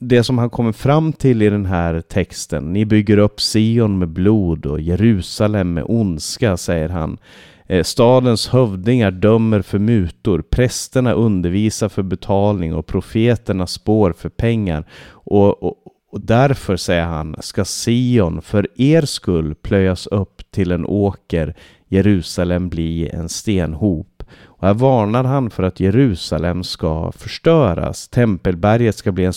det 0.00 0.24
som 0.24 0.38
han 0.38 0.50
kommer 0.50 0.72
fram 0.72 1.12
till 1.12 1.42
i 1.42 1.50
den 1.50 1.66
här 1.66 2.00
texten, 2.00 2.72
ni 2.72 2.84
bygger 2.84 3.18
upp 3.18 3.40
Sion 3.40 3.98
med 3.98 4.08
blod 4.08 4.66
och 4.66 4.80
Jerusalem 4.80 5.74
med 5.74 5.84
ondska, 5.86 6.56
säger 6.56 6.88
han. 6.88 7.18
Eh, 7.66 7.82
stadens 7.82 8.48
hövdingar 8.48 9.10
dömer 9.10 9.62
för 9.62 9.78
mutor, 9.78 10.42
prästerna 10.50 11.12
undervisar 11.12 11.88
för 11.88 12.02
betalning 12.02 12.74
och 12.74 12.86
profeterna 12.86 13.66
spår 13.66 14.12
för 14.12 14.28
pengar. 14.28 14.84
Och, 15.10 15.62
och, 15.62 15.74
och 16.12 16.20
därför, 16.20 16.76
säger 16.76 17.04
han, 17.04 17.36
ska 17.40 17.64
Sion 17.64 18.42
för 18.42 18.68
er 18.76 19.02
skull 19.02 19.54
plöjas 19.54 20.06
upp 20.06 20.42
till 20.50 20.72
en 20.72 20.86
åker, 20.86 21.54
Jerusalem 21.88 22.68
bli 22.68 23.08
en 23.08 23.28
stenhop. 23.28 24.11
Och 24.44 24.66
här 24.66 24.74
varnar 24.74 25.24
han 25.24 25.50
för 25.50 25.62
att 25.62 25.80
Jerusalem 25.80 26.64
ska 26.64 27.12
förstöras. 27.12 28.08
Tempelberget 28.08 28.96
ska 28.96 29.12
bli 29.12 29.24
en 29.24 29.32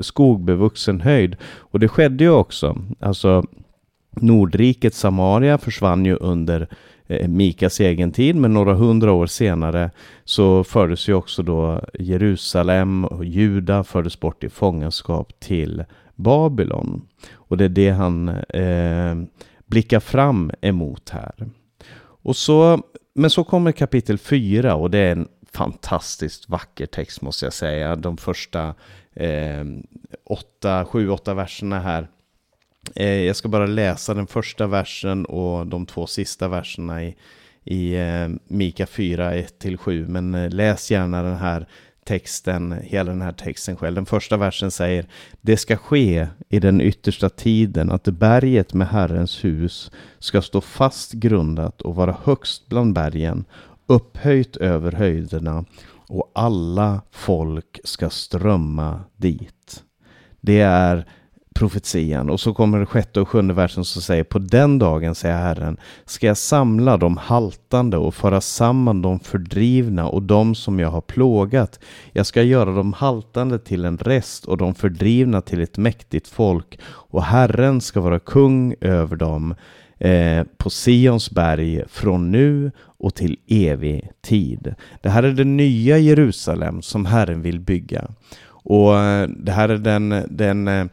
skogbevuxen 0.00 1.00
höjd. 1.00 1.36
Och 1.42 1.80
det 1.80 1.88
skedde 1.88 2.24
ju 2.24 2.30
också. 2.30 2.76
Alltså 3.00 3.44
Nordriket 4.10 4.94
Samaria 4.94 5.58
försvann 5.58 6.04
ju 6.04 6.14
under 6.14 6.68
eh, 7.06 7.28
Mikas 7.28 7.80
egen 7.80 8.12
tid, 8.12 8.36
men 8.36 8.54
några 8.54 8.74
hundra 8.74 9.12
år 9.12 9.26
senare 9.26 9.90
så 10.24 10.64
fördes 10.64 11.08
ju 11.08 11.14
också 11.14 11.42
då 11.42 11.80
Jerusalem 11.98 13.04
och 13.04 13.24
Juda 13.24 13.84
fördes 13.84 14.20
bort 14.20 14.44
i 14.44 14.48
fångenskap 14.48 15.32
till 15.40 15.84
Babylon. 16.14 17.02
Och 17.34 17.56
det 17.56 17.64
är 17.64 17.68
det 17.68 17.90
han 17.90 18.28
eh, 18.28 19.14
blickar 19.66 20.00
fram 20.00 20.50
emot 20.60 21.10
här. 21.10 21.34
Och 22.22 22.36
så, 22.36 22.82
men 23.14 23.30
så 23.30 23.44
kommer 23.44 23.72
kapitel 23.72 24.18
4 24.18 24.74
och 24.74 24.90
det 24.90 24.98
är 24.98 25.12
en 25.12 25.28
fantastiskt 25.52 26.48
vacker 26.48 26.86
text 26.86 27.22
måste 27.22 27.46
jag 27.46 27.52
säga. 27.52 27.96
De 27.96 28.16
första 28.16 28.74
eh, 29.12 29.64
åtta, 30.24 30.84
sju, 30.84 31.10
åtta 31.10 31.34
verserna 31.34 31.80
här 31.80 32.08
Eh, 32.94 33.22
jag 33.22 33.36
ska 33.36 33.48
bara 33.48 33.66
läsa 33.66 34.14
den 34.14 34.26
första 34.26 34.66
versen 34.66 35.24
och 35.24 35.66
de 35.66 35.86
två 35.86 36.06
sista 36.06 36.48
verserna 36.48 37.04
i, 37.04 37.16
i 37.64 37.94
eh, 37.94 38.28
Mika 38.48 38.86
4, 38.86 39.34
1-7. 39.34 40.08
Men 40.08 40.34
eh, 40.34 40.50
läs 40.50 40.90
gärna 40.90 41.22
den 41.22 41.36
här 41.36 41.66
texten, 42.10 42.74
hela 42.82 43.10
den 43.10 43.22
här 43.22 43.32
texten 43.32 43.76
själv. 43.76 43.94
Den 43.94 44.06
första 44.06 44.36
versen 44.36 44.70
säger 44.70 45.06
Det 45.40 45.56
ska 45.56 45.76
ske 45.76 46.26
i 46.48 46.58
den 46.58 46.80
yttersta 46.80 47.28
tiden 47.28 47.90
att 47.90 48.04
berget 48.04 48.74
med 48.74 48.88
Herrens 48.88 49.44
hus 49.44 49.90
ska 50.18 50.42
stå 50.42 50.60
fast 50.60 51.12
grundat 51.12 51.82
och 51.82 51.94
vara 51.94 52.16
högst 52.24 52.68
bland 52.68 52.94
bergen, 52.94 53.44
upphöjt 53.86 54.56
över 54.56 54.92
höjderna 54.92 55.64
och 56.08 56.30
alla 56.34 57.02
folk 57.10 57.80
ska 57.84 58.10
strömma 58.10 59.00
dit. 59.16 59.82
Det 60.40 60.60
är 60.60 61.06
profetian. 61.54 62.30
Och 62.30 62.40
så 62.40 62.54
kommer 62.54 62.78
det 62.78 62.86
sjätte 62.86 63.20
och 63.20 63.28
sjunde 63.28 63.54
versen 63.54 63.84
som 63.84 64.02
säger 64.02 64.24
På 64.24 64.38
den 64.38 64.78
dagen, 64.78 65.14
säger 65.14 65.36
Herren, 65.36 65.76
ska 66.06 66.26
jag 66.26 66.36
samla 66.36 66.96
de 66.96 67.16
haltande 67.16 67.96
och 67.96 68.14
föra 68.14 68.40
samman 68.40 69.02
de 69.02 69.20
fördrivna 69.20 70.08
och 70.08 70.22
de 70.22 70.54
som 70.54 70.78
jag 70.78 70.90
har 70.90 71.00
plågat. 71.00 71.80
Jag 72.12 72.26
ska 72.26 72.42
göra 72.42 72.72
de 72.72 72.92
haltande 72.92 73.58
till 73.58 73.84
en 73.84 73.98
rest 73.98 74.44
och 74.44 74.56
de 74.56 74.74
fördrivna 74.74 75.40
till 75.40 75.60
ett 75.60 75.78
mäktigt 75.78 76.28
folk 76.28 76.78
och 76.86 77.24
Herren 77.24 77.80
ska 77.80 78.00
vara 78.00 78.18
kung 78.18 78.74
över 78.80 79.16
dem 79.16 79.54
eh, 79.98 80.44
på 80.56 80.70
Sions 80.70 81.30
berg 81.30 81.82
från 81.88 82.30
nu 82.30 82.72
och 82.78 83.14
till 83.14 83.38
evig 83.48 84.10
tid. 84.20 84.74
Det 85.02 85.08
här 85.08 85.22
är 85.22 85.32
det 85.32 85.44
nya 85.44 85.98
Jerusalem 85.98 86.82
som 86.82 87.06
Herren 87.06 87.42
vill 87.42 87.60
bygga. 87.60 88.10
Och 88.62 88.98
eh, 88.98 89.28
det 89.28 89.52
här 89.52 89.68
är 89.68 89.78
den, 89.78 90.26
den 90.28 90.68
eh, 90.68 90.86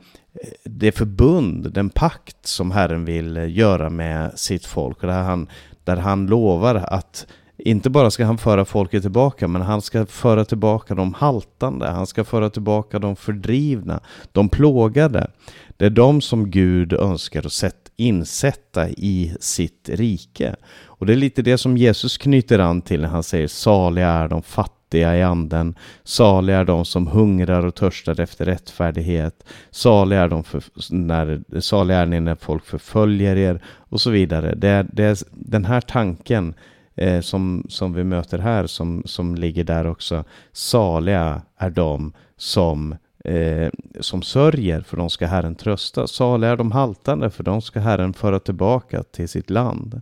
det 0.64 0.92
förbund, 0.92 1.74
den 1.74 1.90
pakt 1.90 2.48
som 2.48 2.72
Herren 2.72 3.06
vill 3.06 3.58
göra 3.58 3.90
med 3.90 4.40
sitt 4.40 4.66
folk. 4.66 5.02
Där 5.02 5.24
han, 5.24 5.48
där 5.84 5.98
han 5.98 6.28
lovar 6.28 6.76
att 6.76 7.28
inte 7.58 7.90
bara 7.90 8.12
ska 8.12 8.26
han 8.26 8.38
föra 8.38 8.66
folket 8.66 9.02
tillbaka, 9.02 9.48
men 9.48 9.62
han 9.62 9.82
ska 9.82 10.06
föra 10.06 10.46
tillbaka 10.46 10.96
de 10.96 11.14
haltande, 11.14 11.88
han 11.88 12.08
ska 12.08 12.24
föra 12.24 12.50
tillbaka 12.50 13.00
de 13.00 13.16
fördrivna, 13.16 14.00
de 14.32 14.50
plågade. 14.50 15.32
Det 15.78 15.86
är 15.86 15.90
de 15.90 16.22
som 16.22 16.52
Gud 16.52 16.94
önskar 16.94 17.46
att 17.46 17.92
insätta 17.96 18.90
i 18.90 19.36
sitt 19.40 19.90
rike. 19.94 20.56
Och 20.98 21.06
det 21.06 21.14
är 21.14 21.18
lite 21.18 21.42
det 21.42 21.58
som 21.58 21.78
Jesus 21.78 22.18
knyter 22.18 22.60
an 22.60 22.82
till 22.82 23.02
när 23.02 23.08
han 23.08 23.24
säger 23.24 23.48
saliga 23.48 24.10
är 24.10 24.28
de 24.28 24.42
fattiga 24.42 25.18
i 25.18 25.24
anden. 25.24 25.76
Saliga 26.04 26.58
är 26.58 26.66
de 26.66 26.86
som 26.86 27.08
hungrar 27.08 27.66
och 27.66 27.76
törstar 27.76 28.20
efter 28.20 28.46
rättfärdighet. 28.46 29.46
Saliga 29.72 30.22
är, 30.22 30.28
de 30.28 30.44
för, 30.44 30.64
när, 30.90 31.60
saliga 31.60 31.98
är 31.98 32.06
ni 32.06 32.20
när 32.20 32.36
folk 32.36 32.66
förföljer 32.66 33.36
er 33.36 33.62
och 33.66 34.02
så 34.02 34.10
vidare. 34.10 34.56
Det 34.56 34.70
är, 34.70 34.86
det 34.94 35.04
är 35.04 35.18
den 35.32 35.66
här 35.66 35.82
tanken 35.82 36.54
eh, 36.96 37.22
som, 37.22 37.66
som 37.70 37.94
vi 37.94 38.04
möter 38.04 38.38
här 38.38 38.68
som, 38.68 39.04
som 39.06 39.36
ligger 39.36 39.64
där 39.64 39.88
också. 39.88 40.24
Saliga 40.52 41.42
är 41.58 41.70
de 41.70 42.14
som 42.38 42.96
eh, 43.24 43.70
som 44.00 44.22
sörjer, 44.22 44.82
för 44.82 44.98
de 44.98 45.10
ska 45.10 45.28
Herren 45.28 45.56
trösta. 45.56 46.08
Saliga 46.08 46.52
är 46.52 46.58
de 46.58 46.72
haltande, 46.72 47.30
för 47.30 47.44
de 47.44 47.62
ska 47.62 47.80
Herren 47.80 48.14
föra 48.14 48.40
tillbaka 48.40 49.04
till 49.04 49.30
sitt 49.30 49.50
land. 49.50 50.02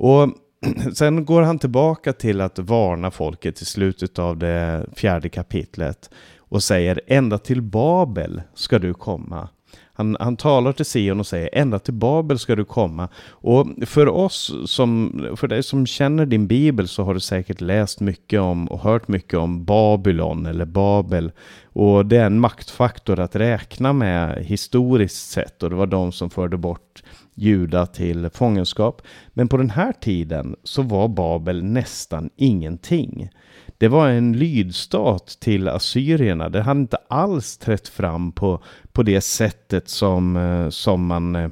Och 0.00 0.28
sen 0.94 1.24
går 1.24 1.42
han 1.42 1.58
tillbaka 1.58 2.12
till 2.12 2.40
att 2.40 2.58
varna 2.58 3.10
folket 3.10 3.62
i 3.62 3.64
slutet 3.64 4.18
av 4.18 4.38
det 4.38 4.86
fjärde 4.96 5.28
kapitlet 5.28 6.10
och 6.38 6.62
säger 6.62 7.00
ända 7.06 7.38
till 7.38 7.62
Babel 7.62 8.42
ska 8.54 8.78
du 8.78 8.94
komma. 8.94 9.48
Han, 9.92 10.16
han 10.20 10.36
talar 10.36 10.72
till 10.72 10.84
Sion 10.84 11.20
och 11.20 11.26
säger 11.26 11.50
ända 11.52 11.78
till 11.78 11.94
Babel 11.94 12.38
ska 12.38 12.56
du 12.56 12.64
komma. 12.64 13.08
Och 13.28 13.66
för 13.86 14.08
oss 14.08 14.52
som, 14.66 15.20
för 15.36 15.48
dig 15.48 15.62
som 15.62 15.86
känner 15.86 16.26
din 16.26 16.46
bibel 16.46 16.88
så 16.88 17.02
har 17.02 17.14
du 17.14 17.20
säkert 17.20 17.60
läst 17.60 18.00
mycket 18.00 18.40
om 18.40 18.68
och 18.68 18.80
hört 18.80 19.08
mycket 19.08 19.38
om 19.38 19.64
Babylon 19.64 20.46
eller 20.46 20.64
Babel. 20.64 21.32
Och 21.72 22.06
det 22.06 22.16
är 22.16 22.26
en 22.26 22.40
maktfaktor 22.40 23.20
att 23.20 23.36
räkna 23.36 23.92
med 23.92 24.44
historiskt 24.44 25.30
sett 25.30 25.62
och 25.62 25.70
det 25.70 25.76
var 25.76 25.86
de 25.86 26.12
som 26.12 26.30
förde 26.30 26.56
bort 26.56 27.02
Juda 27.40 27.86
till 27.86 28.30
fångenskap. 28.30 29.02
Men 29.28 29.48
på 29.48 29.56
den 29.56 29.70
här 29.70 29.92
tiden 29.92 30.56
så 30.64 30.82
var 30.82 31.08
Babel 31.08 31.64
nästan 31.64 32.30
ingenting. 32.36 33.30
Det 33.78 33.88
var 33.88 34.08
en 34.08 34.32
lydstat 34.32 35.26
till 35.40 35.68
assyrierna. 35.68 36.48
Det 36.48 36.62
hade 36.62 36.80
inte 36.80 36.98
alls 37.08 37.58
trätt 37.58 37.88
fram 37.88 38.32
på, 38.32 38.62
på 38.92 39.02
det 39.02 39.20
sättet 39.20 39.88
som, 39.88 40.36
eh, 40.36 40.68
som 40.68 41.06
man 41.06 41.36
eh, 41.36 41.50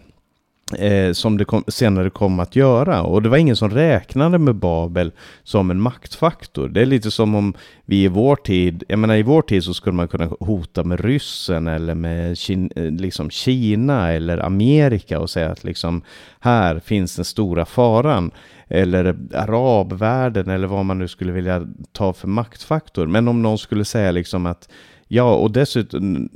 eh, 0.76 1.12
som 1.12 1.38
det 1.38 1.44
kom, 1.44 1.64
senare 1.68 2.11
kom 2.11 2.40
att 2.40 2.57
göra. 2.57 3.02
Och 3.02 3.22
det 3.22 3.28
var 3.28 3.37
ingen 3.37 3.57
som 3.57 3.70
räknade 3.70 4.38
med 4.38 4.54
Babel 4.54 5.12
som 5.42 5.70
en 5.70 5.81
maktfaktor. 5.81 6.68
Det 6.68 6.83
är 6.83 6.87
lite 6.87 7.11
som 7.11 7.35
om 7.35 7.54
vi 7.85 8.04
i 8.04 8.09
vår 8.09 8.37
tid, 8.37 8.85
jag 8.88 8.98
menar 8.98 9.16
i 9.16 9.22
vår 9.22 9.42
tid 9.42 9.64
så 9.64 9.74
skulle 9.74 9.96
man 9.96 10.09
kunna 10.09 10.31
hota 10.40 10.85
med 10.85 11.00
ryssen 11.00 11.66
eller 11.66 11.94
med 11.94 12.38
Kin, 12.38 12.70
eh, 12.76 12.90
liksom 12.90 13.31
Kina 13.31 14.12
eller 14.12 14.38
Amerika 14.38 15.20
och 15.20 15.31
säga 15.31 15.50
att 15.50 15.64
liksom 15.64 16.02
här 16.40 16.81
finns 16.81 17.16
den 17.16 17.24
stora 17.24 17.64
faran. 17.64 18.31
Eller 18.70 19.16
arabvärlden 19.35 20.50
eller 20.50 20.66
vad 20.66 20.85
man 20.85 20.98
nu 20.98 21.09
skulle 21.09 21.33
vilja 21.33 21.66
ta 21.92 22.12
för 22.12 22.28
maktfaktor. 22.28 23.07
Men 23.07 23.28
om 23.28 23.42
någon 23.42 23.59
skulle 23.59 23.85
säga 23.85 24.11
liksom 24.11 24.46
att 24.46 24.68
Ja, 25.11 25.35
och 25.35 25.50
dessutom 25.50 26.28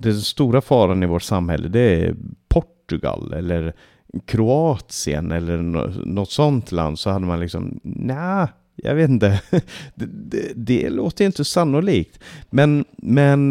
den 0.00 0.20
stora 0.20 0.60
faran 0.60 1.02
i 1.02 1.06
vårt 1.06 1.22
samhälle 1.22 1.68
det 1.68 1.80
är 1.80 2.14
Portugal 2.86 3.32
eller 3.32 3.72
Kroatien 4.24 5.32
eller 5.32 5.56
något 6.06 6.30
sånt 6.30 6.72
land 6.72 6.98
så 6.98 7.10
hade 7.10 7.26
man 7.26 7.40
liksom, 7.40 7.80
nej, 7.82 8.46
jag 8.76 8.94
vet 8.94 9.10
inte. 9.10 9.40
Det, 9.94 10.06
det, 10.06 10.52
det, 10.56 10.90
låter 10.90 11.24
inte 11.24 11.44
sannolikt. 11.44 12.20
Men, 12.50 12.84
men 12.96 13.48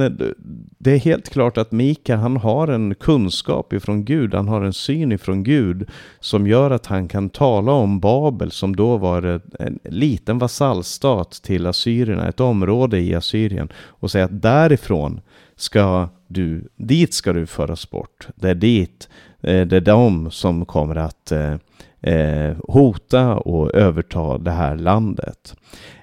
det 0.78 0.92
är 0.92 0.98
helt 0.98 1.30
klart 1.30 1.58
att 1.58 1.72
Mika 1.72 2.16
han 2.16 2.38
har 2.38 2.68
en 2.68 2.96
kunskap 2.96 3.74
ifrån 3.74 4.06
Gud, 4.06 4.34
han 4.34 4.48
har 4.48 4.62
en 4.62 4.74
syn 4.74 5.12
ifrån 5.12 5.44
Gud 5.44 5.90
som 6.20 6.48
gör 6.48 6.72
att 6.72 6.86
han 6.86 7.08
kan 7.08 7.30
tala 7.30 7.72
om 7.72 8.00
Babel 8.00 8.52
som 8.52 8.76
då 8.76 8.98
var 8.98 9.42
en 9.60 9.80
liten 9.84 10.38
vasallstat 10.38 11.32
till 11.32 11.66
assyrierna, 11.66 12.28
ett 12.28 12.40
område 12.40 13.00
i 13.00 13.16
Assyrien 13.16 13.70
och 13.76 14.12
säga 14.12 14.26
att 14.26 14.42
därifrån 14.42 15.22
ska 15.56 16.10
du, 16.28 16.68
dit 16.76 17.14
ska 17.14 17.34
du 17.34 17.46
föras 17.46 17.90
bort. 17.90 18.28
Det 18.36 18.50
är 18.50 18.56
dit, 18.56 19.10
eh, 19.42 19.68
det 19.68 19.76
är 19.76 19.82
de 19.82 20.32
som 20.32 20.66
kommer 20.66 20.96
att 20.96 21.32
eh, 21.32 21.56
eh, 22.02 22.58
hota 22.68 23.36
och 23.36 23.76
överta 23.76 24.38
det 24.38 24.52
här 24.52 24.76
landet. 24.76 25.56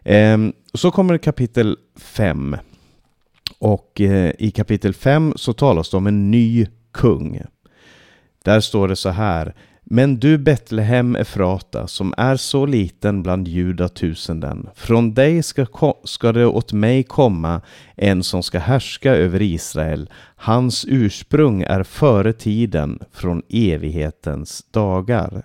Ehm, 0.04 0.52
så 0.74 0.90
kommer 0.90 1.18
kapitel 1.18 1.76
5. 1.96 2.56
Och 3.58 4.00
i 4.38 4.50
kapitel 4.50 4.94
5 4.94 5.32
så 5.36 5.52
talas 5.52 5.90
det 5.90 5.96
om 5.96 6.06
en 6.06 6.30
ny 6.30 6.66
kung. 6.92 7.42
Där 8.44 8.60
står 8.60 8.88
det 8.88 8.96
så 8.96 9.08
här. 9.08 9.54
Men 9.94 10.20
du 10.20 10.38
Betlehem 10.38 11.16
Efrata, 11.16 11.86
som 11.86 12.14
är 12.16 12.36
så 12.36 12.66
liten 12.66 13.22
bland 13.22 13.48
judatusenden, 13.48 14.68
från 14.74 15.14
dig 15.14 15.42
ska, 15.42 15.66
ska 16.04 16.32
det 16.32 16.46
åt 16.46 16.72
mig 16.72 17.02
komma 17.02 17.60
en 17.96 18.22
som 18.22 18.42
ska 18.42 18.58
härska 18.58 19.14
över 19.14 19.42
Israel. 19.42 20.10
Hans 20.36 20.84
ursprung 20.88 21.62
är 21.62 21.82
före 21.82 22.32
tiden, 22.32 22.98
från 23.12 23.42
evighetens 23.48 24.66
dagar. 24.70 25.42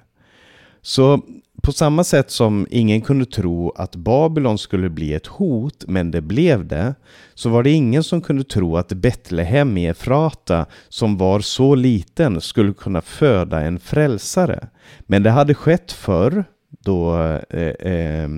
Så 0.82 1.22
på 1.62 1.72
samma 1.72 2.04
sätt 2.04 2.32
som 2.32 2.68
ingen 2.70 3.02
kunde 3.02 3.26
tro 3.26 3.70
att 3.70 3.96
Babylon 3.96 4.58
skulle 4.58 4.90
bli 4.90 5.14
ett 5.14 5.28
hot, 5.28 5.86
men 5.88 6.12
det 6.12 6.22
blev 6.22 6.68
det, 6.68 6.96
så 7.34 7.50
var 7.50 7.64
det 7.64 7.70
ingen 7.70 8.04
som 8.04 8.22
kunde 8.22 8.44
tro 8.44 8.78
att 8.78 8.94
Betlehem 8.94 9.78
i 9.78 9.88
Efrata, 9.88 10.66
som 10.90 11.18
var 11.18 11.40
så 11.40 11.76
liten, 11.76 12.42
skulle 12.42 12.74
kunna 12.74 13.02
föda 13.02 13.62
en 13.62 13.80
frälsare. 13.80 14.68
Men 15.00 15.24
det 15.24 15.30
hade 15.30 15.54
skett 15.54 15.92
förr, 15.92 16.46
då 16.84 17.18
eh, 17.50 17.92
eh, 17.92 18.30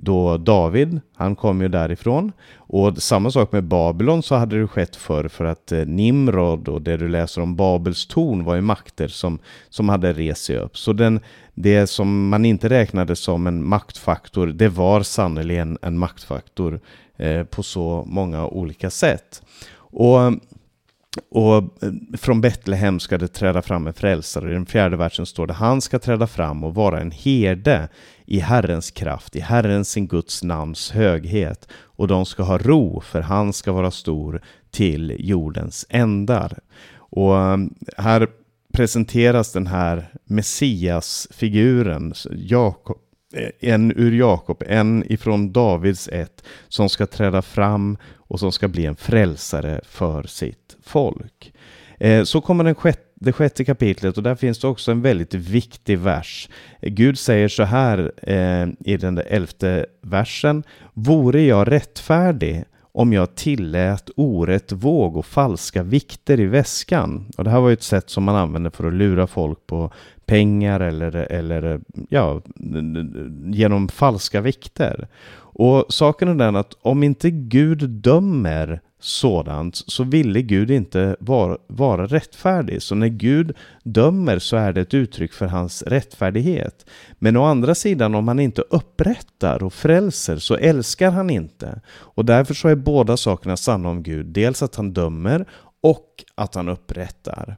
då 0.00 0.36
David, 0.36 1.00
han 1.14 1.36
kom 1.36 1.60
ju 1.60 1.68
därifrån. 1.68 2.32
Och 2.56 3.02
samma 3.02 3.30
sak 3.30 3.52
med 3.52 3.64
Babylon 3.64 4.22
så 4.22 4.34
hade 4.34 4.60
det 4.60 4.68
skett 4.68 4.96
förr 4.96 5.28
för 5.28 5.44
att 5.44 5.72
eh, 5.72 5.86
Nimrod 5.86 6.68
och 6.68 6.82
det 6.82 6.96
du 6.96 7.08
läser 7.08 7.42
om 7.42 7.56
Babels 7.56 8.06
torn 8.06 8.44
var 8.44 8.54
ju 8.54 8.60
makter 8.60 9.08
som, 9.08 9.38
som 9.68 9.88
hade 9.88 10.12
rest 10.12 10.44
sig 10.44 10.56
upp. 10.56 10.78
Så 10.78 10.92
den, 10.92 11.20
det 11.54 11.86
som 11.86 12.28
man 12.28 12.44
inte 12.44 12.68
räknade 12.68 13.16
som 13.16 13.46
en 13.46 13.64
maktfaktor, 13.64 14.46
det 14.46 14.68
var 14.68 15.02
sannerligen 15.02 15.78
en 15.82 15.98
maktfaktor 15.98 16.80
eh, 17.16 17.44
på 17.44 17.62
så 17.62 18.04
många 18.06 18.46
olika 18.46 18.90
sätt. 18.90 19.42
Och 19.76 20.32
och 21.30 21.56
eh, 21.56 22.18
från 22.18 22.40
Betlehem 22.40 23.00
ska 23.00 23.18
det 23.18 23.28
träda 23.28 23.62
fram 23.62 23.86
en 23.86 23.92
frälsare. 23.92 24.50
I 24.50 24.54
den 24.54 24.66
fjärde 24.66 24.96
versen 24.96 25.26
står 25.26 25.46
det 25.46 25.52
han 25.52 25.80
ska 25.80 25.98
träda 25.98 26.26
fram 26.26 26.64
och 26.64 26.74
vara 26.74 27.00
en 27.00 27.10
herde 27.10 27.88
i 28.28 28.38
Herrens 28.38 28.90
kraft, 28.90 29.36
i 29.36 29.40
Herrens 29.40 29.90
sin 29.90 30.06
Guds 30.06 30.42
namns 30.42 30.90
höghet. 30.90 31.68
Och 31.72 32.08
de 32.08 32.26
ska 32.26 32.42
ha 32.42 32.58
ro, 32.58 33.00
för 33.00 33.20
han 33.20 33.52
ska 33.52 33.72
vara 33.72 33.90
stor 33.90 34.42
till 34.70 35.16
jordens 35.18 35.86
ändar. 35.88 36.58
Och 36.94 37.34
um, 37.34 37.74
här 37.96 38.28
presenteras 38.72 39.52
den 39.52 39.66
här 39.66 40.12
Messias-figuren, 40.24 42.14
Jakob, 42.30 42.98
eh, 43.34 43.70
en 43.72 43.92
ur 43.96 44.12
Jakob, 44.12 44.62
en 44.66 45.12
ifrån 45.12 45.52
Davids 45.52 46.08
ett, 46.08 46.44
som 46.68 46.88
ska 46.88 47.06
träda 47.06 47.42
fram 47.42 47.98
och 48.16 48.40
som 48.40 48.52
ska 48.52 48.68
bli 48.68 48.86
en 48.86 48.96
frälsare 48.96 49.80
för 49.84 50.22
sitt 50.22 50.76
folk. 50.82 51.52
Eh, 51.98 52.24
så 52.24 52.40
kommer 52.40 52.64
den 52.64 52.74
sjätte 52.74 53.07
det 53.20 53.32
sjätte 53.32 53.64
kapitlet 53.64 54.16
och 54.16 54.22
där 54.22 54.34
finns 54.34 54.58
det 54.58 54.68
också 54.68 54.90
en 54.90 55.02
väldigt 55.02 55.34
viktig 55.34 55.98
vers. 55.98 56.48
Gud 56.80 57.18
säger 57.18 57.48
så 57.48 57.62
här 57.62 58.12
eh, 58.22 58.68
i 58.92 58.96
den 58.96 59.18
elfte 59.18 59.86
versen. 60.02 60.62
Vore 60.94 61.42
jag 61.42 61.70
rättfärdig 61.70 62.64
om 62.92 63.12
jag 63.12 63.34
tillät 63.34 64.10
orätt 64.16 64.72
våg 64.72 65.16
och 65.16 65.26
falska 65.26 65.82
vikter 65.82 66.40
i 66.40 66.46
väskan. 66.46 67.30
Och 67.36 67.44
det 67.44 67.50
här 67.50 67.60
var 67.60 67.68
ju 67.68 67.72
ett 67.72 67.82
sätt 67.82 68.10
som 68.10 68.24
man 68.24 68.36
använde 68.36 68.70
för 68.70 68.88
att 68.88 68.94
lura 68.94 69.26
folk 69.26 69.66
på 69.66 69.92
pengar 70.26 70.80
eller, 70.80 71.16
eller 71.16 71.80
ja, 72.08 72.42
genom 73.44 73.88
falska 73.88 74.40
vikter. 74.40 75.08
Och 75.60 75.86
saken 75.88 76.28
är 76.28 76.34
den 76.34 76.56
att 76.56 76.74
om 76.82 77.02
inte 77.02 77.30
Gud 77.30 77.90
dömer 77.90 78.80
sådant 79.00 79.76
så 79.76 80.04
ville 80.04 80.42
Gud 80.42 80.70
inte 80.70 81.16
vara, 81.20 81.58
vara 81.66 82.06
rättfärdig. 82.06 82.82
Så 82.82 82.94
när 82.94 83.08
Gud 83.08 83.56
dömer 83.82 84.38
så 84.38 84.56
är 84.56 84.72
det 84.72 84.80
ett 84.80 84.94
uttryck 84.94 85.32
för 85.32 85.46
hans 85.46 85.82
rättfärdighet. 85.82 86.86
Men 87.18 87.36
å 87.36 87.44
andra 87.44 87.74
sidan 87.74 88.14
om 88.14 88.28
han 88.28 88.40
inte 88.40 88.62
upprättar 88.62 89.62
och 89.62 89.72
frälser 89.72 90.36
så 90.36 90.56
älskar 90.56 91.10
han 91.10 91.30
inte. 91.30 91.80
Och 91.90 92.24
därför 92.24 92.54
så 92.54 92.68
är 92.68 92.76
båda 92.76 93.16
sakerna 93.16 93.56
sanna 93.56 93.88
om 93.88 94.02
Gud. 94.02 94.26
Dels 94.26 94.62
att 94.62 94.74
han 94.74 94.92
dömer 94.92 95.46
och 95.80 96.24
att 96.34 96.54
han 96.54 96.68
upprättar. 96.68 97.56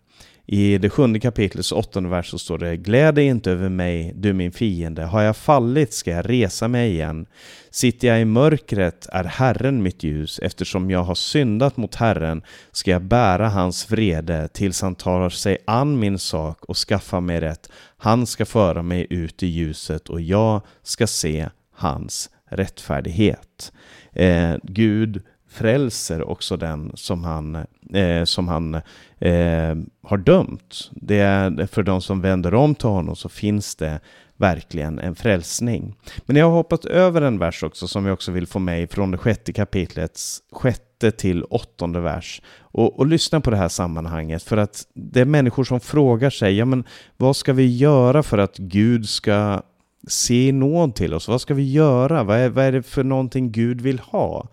I 0.52 0.78
det 0.78 0.90
sjunde 0.90 1.20
kapitlets 1.20 1.72
åttonde 1.72 2.08
vers 2.08 2.30
så 2.30 2.38
står 2.38 2.58
det 2.58 2.76
Gläd 2.76 3.14
dig 3.14 3.26
inte 3.26 3.50
över 3.50 3.68
mig, 3.68 4.12
du 4.16 4.32
min 4.32 4.52
fiende. 4.52 5.02
Har 5.04 5.22
jag 5.22 5.36
fallit 5.36 5.92
ska 5.92 6.10
jag 6.10 6.28
resa 6.30 6.68
mig 6.68 6.90
igen. 6.90 7.26
Sitter 7.70 8.08
jag 8.08 8.20
i 8.20 8.24
mörkret 8.24 9.06
är 9.12 9.24
Herren 9.24 9.82
mitt 9.82 10.02
ljus. 10.02 10.38
Eftersom 10.42 10.90
jag 10.90 11.02
har 11.02 11.14
syndat 11.14 11.76
mot 11.76 11.94
Herren 11.94 12.42
ska 12.72 12.90
jag 12.90 13.02
bära 13.02 13.48
hans 13.48 13.90
vrede 13.90 14.48
tills 14.48 14.82
han 14.82 14.94
tar 14.94 15.30
sig 15.30 15.58
an 15.66 15.98
min 15.98 16.18
sak 16.18 16.64
och 16.64 16.76
skaffar 16.76 17.20
mig 17.20 17.40
rätt. 17.40 17.70
Han 17.96 18.26
ska 18.26 18.46
föra 18.46 18.82
mig 18.82 19.06
ut 19.10 19.42
i 19.42 19.46
ljuset 19.46 20.08
och 20.08 20.20
jag 20.20 20.62
ska 20.82 21.06
se 21.06 21.48
hans 21.74 22.30
rättfärdighet. 22.50 23.72
Eh, 24.12 24.54
Gud 24.62 25.22
frälser 25.50 26.28
också 26.28 26.56
den 26.56 26.92
som 26.94 27.24
han, 27.24 27.54
eh, 27.92 28.24
som 28.24 28.48
han 28.48 28.74
eh, 29.18 29.76
har 30.02 30.16
dömt. 30.16 30.90
Det 30.90 31.18
är 31.18 31.66
för 31.66 31.82
de 31.82 32.02
som 32.02 32.20
vänder 32.20 32.54
om 32.54 32.74
till 32.74 32.88
honom 32.88 33.16
så 33.16 33.28
finns 33.28 33.76
det 33.76 34.00
verkligen 34.36 34.98
en 34.98 35.14
frälsning. 35.14 35.94
Men 36.26 36.36
jag 36.36 36.46
har 36.46 36.52
hoppat 36.52 36.84
över 36.84 37.22
en 37.22 37.38
vers 37.38 37.62
också 37.62 37.88
som 37.88 38.06
jag 38.06 38.12
också 38.12 38.32
vill 38.32 38.46
få 38.46 38.58
med 38.58 38.90
från 38.90 39.10
det 39.10 39.18
sjätte 39.18 39.52
kapitlets 39.52 40.42
sjätte 40.52 41.10
till 41.10 41.44
åttonde 41.44 42.00
vers. 42.00 42.42
Och, 42.58 42.98
och 42.98 43.06
lyssna 43.06 43.40
på 43.40 43.50
det 43.50 43.56
här 43.56 43.68
sammanhanget 43.68 44.42
för 44.42 44.56
att 44.56 44.82
det 44.94 45.20
är 45.20 45.24
människor 45.24 45.64
som 45.64 45.80
frågar 45.80 46.30
sig, 46.30 46.56
ja 46.56 46.64
men 46.64 46.84
vad 47.16 47.36
ska 47.36 47.52
vi 47.52 47.76
göra 47.76 48.22
för 48.22 48.38
att 48.38 48.56
Gud 48.56 49.08
ska 49.08 49.62
se 50.08 50.52
nåd 50.52 50.94
till 50.94 51.14
oss? 51.14 51.28
Vad 51.28 51.40
ska 51.40 51.54
vi 51.54 51.72
göra? 51.72 52.22
Vad 52.22 52.38
är, 52.38 52.48
vad 52.48 52.64
är 52.64 52.72
det 52.72 52.82
för 52.82 53.04
någonting 53.04 53.52
Gud 53.52 53.80
vill 53.80 53.98
ha? 53.98 54.48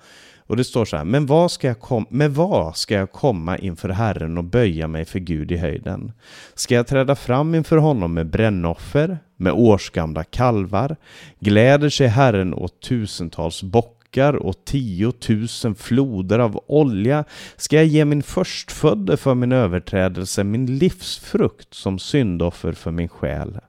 Och 0.47 0.57
det 0.57 0.63
står 0.63 0.85
så 0.85 0.97
här, 0.97 1.05
men 1.05 1.25
vad, 1.25 1.51
ska 1.51 1.67
jag 1.67 1.79
kom 1.79 2.05
med 2.09 2.33
vad 2.33 2.77
ska 2.77 2.95
jag 2.95 3.11
komma 3.11 3.57
inför 3.57 3.89
Herren 3.89 4.37
och 4.37 4.43
böja 4.43 4.87
mig 4.87 5.05
för 5.05 5.19
Gud 5.19 5.51
i 5.51 5.57
höjden? 5.57 6.11
Ska 6.53 6.75
jag 6.75 6.87
träda 6.87 7.15
fram 7.15 7.55
inför 7.55 7.77
honom 7.77 8.13
med 8.13 8.29
brännoffer, 8.29 9.19
med 9.35 9.53
årsgamla 9.53 10.23
kalvar? 10.23 10.95
Gläder 11.39 11.89
sig 11.89 12.07
Herren 12.07 12.53
åt 12.53 12.81
tusentals 12.81 13.63
bockar 13.63 14.33
och 14.33 14.65
tiotusen 14.65 15.75
floder 15.75 16.39
av 16.39 16.63
olja? 16.67 17.23
Ska 17.55 17.75
jag 17.75 17.85
ge 17.85 18.05
min 18.05 18.23
förstfödde 18.23 19.17
för 19.17 19.35
min 19.35 19.51
överträdelse, 19.51 20.43
min 20.43 20.77
livsfrukt 20.77 21.73
som 21.73 21.99
syndoffer 21.99 22.73
för 22.73 22.91
min 22.91 23.09
själ? 23.09 23.59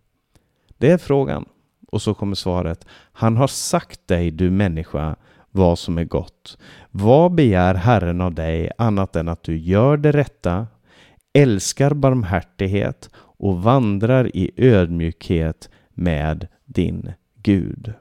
Det 0.78 0.90
är 0.90 0.98
frågan. 0.98 1.44
Och 1.90 2.02
så 2.02 2.14
kommer 2.14 2.34
svaret. 2.34 2.86
Han 3.12 3.36
har 3.36 3.46
sagt 3.46 4.08
dig, 4.08 4.30
du 4.30 4.50
människa, 4.50 5.16
vad 5.50 5.78
som 5.78 5.98
är 5.98 6.04
gott. 6.04 6.58
Vad 6.90 7.34
begär 7.34 7.74
Herren 7.74 8.20
av 8.20 8.34
dig 8.34 8.70
annat 8.78 9.16
än 9.16 9.28
att 9.28 9.42
du 9.42 9.56
gör 9.56 9.96
det 9.96 10.12
rätta, 10.12 10.66
älskar 11.32 11.94
barmhärtighet 11.94 13.10
och 13.14 13.62
vandrar 13.62 14.36
i 14.36 14.50
ödmjukhet 14.56 15.70
med 15.90 16.48
din 16.64 17.12
Gud. 17.42 17.92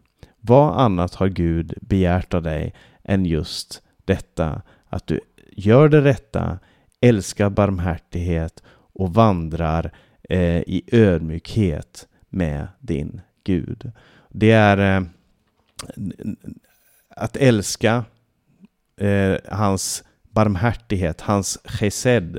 Vad 0.41 0.79
annat 0.79 1.15
har 1.15 1.27
Gud 1.27 1.73
begärt 1.81 2.33
av 2.33 2.43
dig 2.43 2.73
än 3.03 3.25
just 3.25 3.81
detta, 4.05 4.61
att 4.89 5.07
du 5.07 5.19
gör 5.51 5.89
det 5.89 6.01
rätta, 6.01 6.59
älskar 7.01 7.49
barmhärtighet 7.49 8.63
och 8.69 9.13
vandrar 9.13 9.91
eh, 10.29 10.59
i 10.59 10.83
ödmjukhet 10.91 12.07
med 12.29 12.67
din 12.79 13.21
Gud. 13.43 13.91
Det 14.29 14.51
är 14.51 14.97
eh, 14.97 15.07
att 17.17 17.37
älska 17.37 18.05
eh, 19.01 19.35
hans 19.51 20.03
barmhärtighet, 20.31 21.21
hans 21.21 21.59
chesed, 21.65 22.37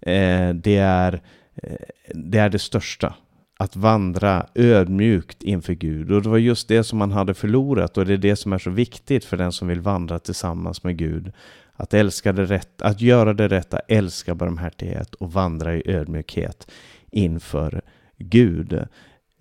eh, 0.00 0.54
det, 0.54 0.76
är, 0.76 1.20
eh, 1.54 1.86
det 2.14 2.38
är 2.38 2.48
det 2.48 2.58
största. 2.58 3.14
Att 3.58 3.76
vandra 3.76 4.46
ödmjukt 4.54 5.42
inför 5.42 5.72
Gud. 5.72 6.12
Och 6.12 6.22
det 6.22 6.28
var 6.28 6.38
just 6.38 6.68
det 6.68 6.84
som 6.84 6.98
man 6.98 7.10
hade 7.10 7.34
förlorat 7.34 7.98
och 7.98 8.06
det 8.06 8.12
är 8.12 8.18
det 8.18 8.36
som 8.36 8.52
är 8.52 8.58
så 8.58 8.70
viktigt 8.70 9.24
för 9.24 9.36
den 9.36 9.52
som 9.52 9.68
vill 9.68 9.80
vandra 9.80 10.18
tillsammans 10.18 10.84
med 10.84 10.96
Gud. 10.96 11.32
Att 11.72 11.94
älska 11.94 12.32
det 12.32 12.44
rätt, 12.44 12.82
att 12.82 13.00
göra 13.00 13.32
det 13.32 13.48
rätta, 13.48 13.78
älska 13.78 14.34
barmhärtighet 14.34 15.14
och 15.14 15.32
vandra 15.32 15.76
i 15.76 15.82
ödmjukhet 15.90 16.70
inför 17.10 17.82
Gud. 18.18 18.86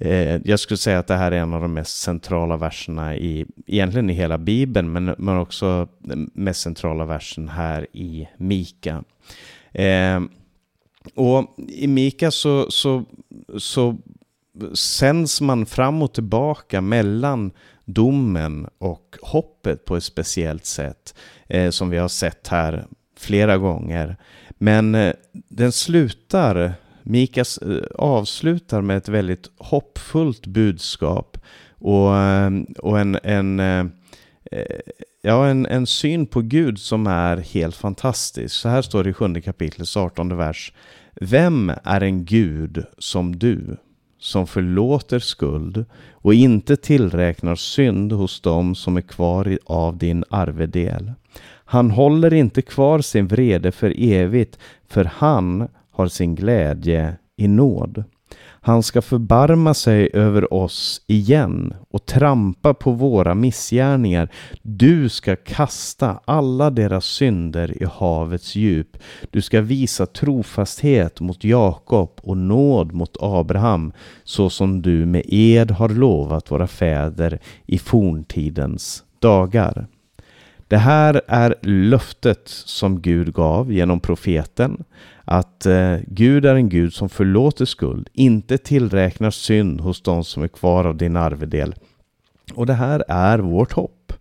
Eh, 0.01 0.41
jag 0.43 0.59
skulle 0.59 0.77
säga 0.77 0.99
att 0.99 1.07
det 1.07 1.15
här 1.15 1.31
är 1.31 1.39
en 1.39 1.53
av 1.53 1.61
de 1.61 1.73
mest 1.73 2.01
centrala 2.01 2.57
verserna 2.57 3.15
i, 3.15 3.45
egentligen 3.67 4.09
i 4.09 4.13
hela 4.13 4.37
Bibeln, 4.37 4.91
men, 4.91 5.15
men 5.17 5.37
också 5.37 5.87
den 5.99 6.31
mest 6.33 6.61
centrala 6.61 7.05
versen 7.05 7.49
här 7.49 7.87
i 7.93 8.27
Mika. 8.37 9.03
Eh, 9.71 10.21
och 11.15 11.55
i 11.57 11.87
Mika 11.87 12.31
så, 12.31 12.71
så, 12.71 13.05
så 13.57 13.97
sänds 14.73 15.41
man 15.41 15.65
fram 15.65 16.01
och 16.01 16.13
tillbaka 16.13 16.81
mellan 16.81 17.51
domen 17.85 18.67
och 18.77 19.17
hoppet 19.21 19.85
på 19.85 19.95
ett 19.95 20.03
speciellt 20.03 20.65
sätt, 20.65 21.15
eh, 21.47 21.69
som 21.69 21.89
vi 21.89 21.97
har 21.97 22.07
sett 22.07 22.47
här 22.47 22.85
flera 23.17 23.57
gånger. 23.57 24.17
Men 24.49 24.95
eh, 24.95 25.13
den 25.31 25.71
slutar 25.71 26.73
Mikas 27.09 27.57
eh, 27.57 27.81
avslutar 27.95 28.81
med 28.81 28.97
ett 28.97 29.09
väldigt 29.09 29.51
hoppfullt 29.57 30.47
budskap 30.47 31.37
och, 31.77 32.15
ehm, 32.17 32.63
och 32.63 32.99
en, 32.99 33.19
en, 33.23 33.59
eh, 33.59 33.85
eh, 34.51 34.79
ja, 35.21 35.47
en, 35.47 35.65
en 35.65 35.87
syn 35.87 36.25
på 36.25 36.41
Gud 36.41 36.79
som 36.79 37.07
är 37.07 37.37
helt 37.37 37.75
fantastisk. 37.75 38.55
Så 38.55 38.69
här 38.69 38.81
står 38.81 39.03
det 39.03 39.09
i 39.09 39.13
sjunde 39.13 39.41
kapitlets 39.41 39.97
18 39.97 40.37
vers. 40.37 40.73
Vem 41.15 41.71
är 41.83 42.03
en 42.03 42.25
Gud 42.25 42.85
som 42.97 43.39
du, 43.39 43.77
som 44.19 44.47
förlåter 44.47 45.19
skuld 45.19 45.85
och 46.11 46.33
inte 46.33 46.77
tillräknar 46.77 47.55
synd 47.55 48.11
hos 48.11 48.41
dem 48.41 48.75
som 48.75 48.97
är 48.97 49.01
kvar 49.01 49.57
av 49.65 49.97
din 49.97 50.23
arvedel. 50.29 51.11
Han 51.65 51.91
håller 51.91 52.33
inte 52.33 52.61
kvar 52.61 53.01
sin 53.01 53.27
vrede 53.27 53.71
för 53.71 53.93
evigt, 53.97 54.59
för 54.87 55.05
han 55.05 55.67
har 55.99 56.07
sin 56.07 56.35
glädje 56.35 57.17
i 57.37 57.47
nåd. 57.47 58.03
Han 58.61 58.83
ska 58.83 59.01
förbarma 59.01 59.73
sig 59.73 60.09
över 60.13 60.53
oss 60.53 61.01
igen 61.07 61.73
och 61.89 62.05
trampa 62.05 62.73
på 62.73 62.91
våra 62.91 63.35
missgärningar. 63.35 64.29
Du 64.61 65.09
ska 65.09 65.35
kasta 65.35 66.19
alla 66.25 66.69
deras 66.69 67.05
synder 67.05 67.83
i 67.83 67.85
havets 67.85 68.55
djup. 68.55 68.97
Du 69.31 69.41
ska 69.41 69.61
visa 69.61 70.05
trofasthet 70.05 71.19
mot 71.19 71.43
Jakob 71.43 72.19
och 72.21 72.37
nåd 72.37 72.93
mot 72.93 73.17
Abraham, 73.19 73.93
så 74.23 74.49
som 74.49 74.81
du 74.81 75.05
med 75.05 75.23
ed 75.27 75.71
har 75.71 75.89
lovat 75.89 76.51
våra 76.51 76.67
fäder 76.67 77.39
i 77.65 77.77
forntidens 77.77 79.03
dagar. 79.19 79.87
Det 80.69 80.77
här 80.77 81.21
är 81.27 81.55
löftet 81.61 82.41
som 82.45 83.01
Gud 83.01 83.33
gav 83.33 83.73
genom 83.73 83.99
profeten 83.99 84.83
att 85.25 85.65
eh, 85.65 85.95
Gud 86.07 86.45
är 86.45 86.55
en 86.55 86.69
Gud 86.69 86.93
som 86.93 87.09
förlåter 87.09 87.65
skuld, 87.65 88.09
inte 88.13 88.57
tillräknar 88.57 89.31
synd 89.31 89.81
hos 89.81 90.01
de 90.01 90.23
som 90.23 90.43
är 90.43 90.47
kvar 90.47 90.85
av 90.85 90.97
din 90.97 91.15
arvedel. 91.15 91.75
Och 92.53 92.65
det 92.65 92.73
här 92.73 93.03
är 93.07 93.39
vårt 93.39 93.71
hopp. 93.71 94.13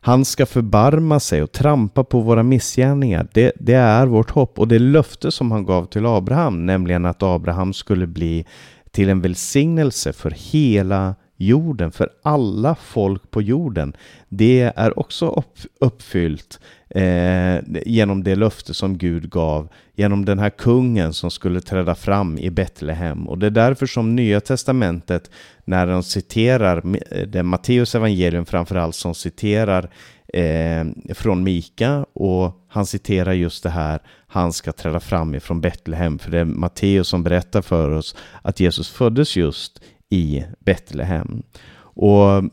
Han 0.00 0.24
ska 0.24 0.46
förbarma 0.46 1.20
sig 1.20 1.42
och 1.42 1.52
trampa 1.52 2.04
på 2.04 2.20
våra 2.20 2.42
missgärningar. 2.42 3.28
Det, 3.32 3.52
det 3.56 3.74
är 3.74 4.06
vårt 4.06 4.30
hopp 4.30 4.58
och 4.58 4.68
det 4.68 4.78
löfte 4.78 5.30
som 5.30 5.50
han 5.50 5.64
gav 5.64 5.84
till 5.84 6.06
Abraham, 6.06 6.66
nämligen 6.66 7.06
att 7.06 7.22
Abraham 7.22 7.72
skulle 7.72 8.06
bli 8.06 8.46
till 8.90 9.08
en 9.08 9.20
välsignelse 9.20 10.12
för 10.12 10.30
hela 10.36 11.14
jorden, 11.38 11.90
för 11.90 12.08
alla 12.22 12.74
folk 12.74 13.30
på 13.30 13.42
jorden. 13.42 13.96
Det 14.28 14.72
är 14.76 14.98
också 14.98 15.42
uppfyllt 15.80 16.60
eh, 16.90 17.58
genom 17.86 18.24
det 18.24 18.36
löfte 18.36 18.74
som 18.74 18.98
Gud 18.98 19.30
gav, 19.30 19.68
genom 19.94 20.24
den 20.24 20.38
här 20.38 20.50
kungen 20.50 21.12
som 21.12 21.30
skulle 21.30 21.60
träda 21.60 21.94
fram 21.94 22.38
i 22.38 22.50
Betlehem. 22.50 23.28
Och 23.28 23.38
det 23.38 23.46
är 23.46 23.50
därför 23.50 23.86
som 23.86 24.16
Nya 24.16 24.40
Testamentet, 24.40 25.30
när 25.64 25.86
de 25.86 26.02
citerar, 26.02 26.76
eh, 27.10 27.26
det 27.26 27.38
är 27.38 27.42
Matteus 27.42 27.94
evangelium 27.94 28.46
framförallt 28.46 28.94
som 28.94 29.14
citerar 29.14 29.90
eh, 30.34 30.84
från 31.14 31.42
Mika 31.42 32.06
och 32.12 32.64
han 32.68 32.86
citerar 32.86 33.32
just 33.32 33.62
det 33.62 33.70
här, 33.70 34.00
han 34.26 34.52
ska 34.52 34.72
träda 34.72 35.00
fram 35.00 35.34
ifrån 35.34 35.60
Betlehem, 35.60 36.18
för 36.18 36.30
det 36.30 36.38
är 36.38 36.44
Matteus 36.44 37.08
som 37.08 37.22
berättar 37.22 37.62
för 37.62 37.90
oss 37.90 38.16
att 38.42 38.60
Jesus 38.60 38.90
föddes 38.90 39.36
just 39.36 39.80
i 40.10 40.44
Betlehem. 40.60 41.42
Och 41.80 42.44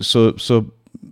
så, 0.00 0.38
så 0.38 0.64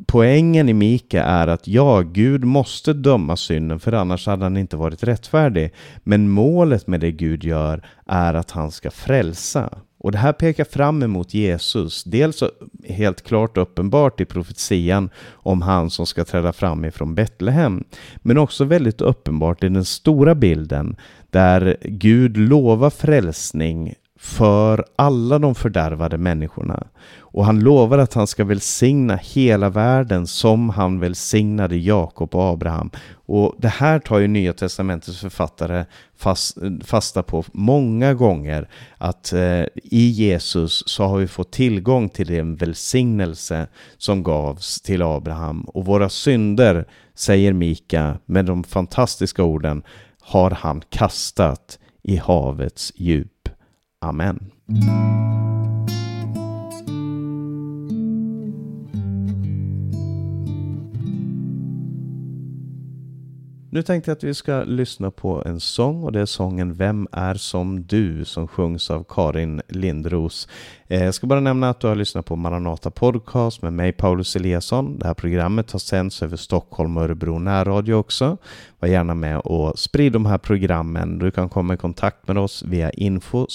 poängen 0.07 0.69
i 0.69 0.73
Mika 0.73 1.25
är 1.25 1.49
att 1.49 1.69
ja, 1.69 2.01
Gud 2.01 2.45
måste 2.45 2.93
döma 2.93 3.37
synden 3.37 3.81
för 3.81 3.93
annars 3.93 4.27
hade 4.27 4.43
han 4.43 4.57
inte 4.57 4.77
varit 4.77 5.03
rättfärdig. 5.03 5.73
Men 6.05 6.29
målet 6.29 6.87
med 6.87 7.01
det 7.01 7.13
Gud 7.13 7.45
gör 7.45 7.87
är 8.07 8.35
att 8.35 8.51
han 8.51 8.71
ska 8.71 8.91
frälsa. 8.91 9.79
Och 9.99 10.13
det 10.13 10.19
här 10.19 10.33
pekar 10.33 10.65
fram 10.65 11.03
emot 11.03 11.35
Jesus, 11.35 12.05
dels 12.05 12.43
helt 12.89 13.23
klart 13.23 13.57
uppenbart 13.57 14.21
i 14.21 14.25
profetian 14.25 15.11
om 15.31 15.63
han 15.63 15.91
som 15.91 16.07
ska 16.07 16.25
träda 16.25 16.53
fram 16.53 16.85
ifrån 16.85 17.15
Betlehem, 17.15 17.85
men 18.17 18.39
också 18.39 18.65
väldigt 18.65 19.01
uppenbart 19.01 19.65
i 19.65 19.69
den 19.69 19.85
stora 19.85 20.35
bilden 20.35 20.97
där 21.31 21.77
Gud 21.83 22.37
lovar 22.37 22.91
frälsning 22.91 23.95
för 24.21 24.85
alla 24.97 25.39
de 25.39 25.55
fördärvade 25.55 26.19
människorna. 26.19 26.87
Och 27.19 27.45
han 27.45 27.61
lovar 27.61 27.99
att 27.99 28.15
han 28.15 28.27
ska 28.27 28.45
välsigna 28.45 29.17
hela 29.17 29.69
världen 29.69 30.27
som 30.27 30.69
han 30.71 31.01
välsignade 31.01 31.77
Jakob 31.77 32.35
och 32.35 32.43
Abraham. 32.43 32.91
Och 33.13 33.55
det 33.59 33.69
här 33.69 33.99
tar 33.99 34.19
ju 34.19 34.29
Nya 34.29 34.53
Testamentets 34.53 35.21
författare 35.21 35.85
fast, 36.17 36.59
fasta 36.85 37.23
på 37.23 37.45
många 37.53 38.15
gånger. 38.15 38.69
Att 38.99 39.33
eh, 39.33 39.65
i 39.75 40.11
Jesus 40.11 40.83
så 40.87 41.05
har 41.05 41.19
vi 41.19 41.27
fått 41.27 41.53
tillgång 41.53 42.09
till 42.09 42.27
den 42.27 42.57
välsignelse 42.57 43.67
som 43.99 44.23
gavs 44.23 44.81
till 44.81 45.03
Abraham. 45.03 45.61
Och 45.63 45.85
våra 45.85 46.09
synder, 46.09 46.87
säger 47.15 47.53
Mika 47.53 48.19
med 48.27 48.45
de 48.45 48.65
fantastiska 48.65 49.43
orden, 49.43 49.83
har 50.21 50.51
han 50.51 50.83
kastat 50.91 51.79
i 52.03 52.17
havets 52.17 52.93
djup. 52.97 53.40
Amen. 54.03 54.53
Nu 63.73 63.83
tänkte 63.83 64.11
jag 64.11 64.17
att 64.17 64.25
vi 64.25 64.35
ska 64.35 64.63
lyssna 64.63 65.11
på 65.11 65.43
en 65.47 65.61
sång 65.61 66.03
och 66.05 66.13
det 66.13 66.21
är 66.21 66.27
sången 66.27 66.75
Vem 66.75 67.09
är 67.13 67.35
som 67.35 67.83
du 67.83 68.25
som 68.25 68.49
sjungs 68.49 68.91
av 68.91 69.05
Karin 69.09 69.63
Lindros. 69.69 70.49
Eh, 70.89 71.05
jag 71.05 71.15
ska 71.15 71.27
bara 71.27 71.41
nämna 71.41 71.71
att 71.71 71.81
du 71.81 71.87
har 71.87 71.95
lyssnat 71.95 72.27
på 72.27 72.37
Maranata 72.37 72.91
Podcast 72.91 73.63
med 73.63 73.73
mig 73.73 73.93
Paulus 73.93 74.37
Eliasson. 74.37 74.99
Det 74.99 75.07
här 75.07 75.15
programmet 75.15 75.71
har 75.71 75.79
sänds 75.79 76.23
över 76.23 76.37
Stockholm 76.37 76.97
och 76.97 77.03
Örebro 77.03 77.39
närradio 77.39 77.95
också. 77.95 78.37
Var 78.79 78.89
gärna 78.89 79.15
med 79.15 79.39
och 79.39 79.79
sprid 79.79 80.13
de 80.13 80.27
här 80.27 80.39
programmen. 80.39 81.19
Du 81.19 81.31
kan 81.31 81.49
komma 81.49 81.75
i 81.75 81.77
kontakt 81.77 82.29
med 82.29 82.39
oss 82.39 82.63
via 82.63 82.91
info 82.91 83.47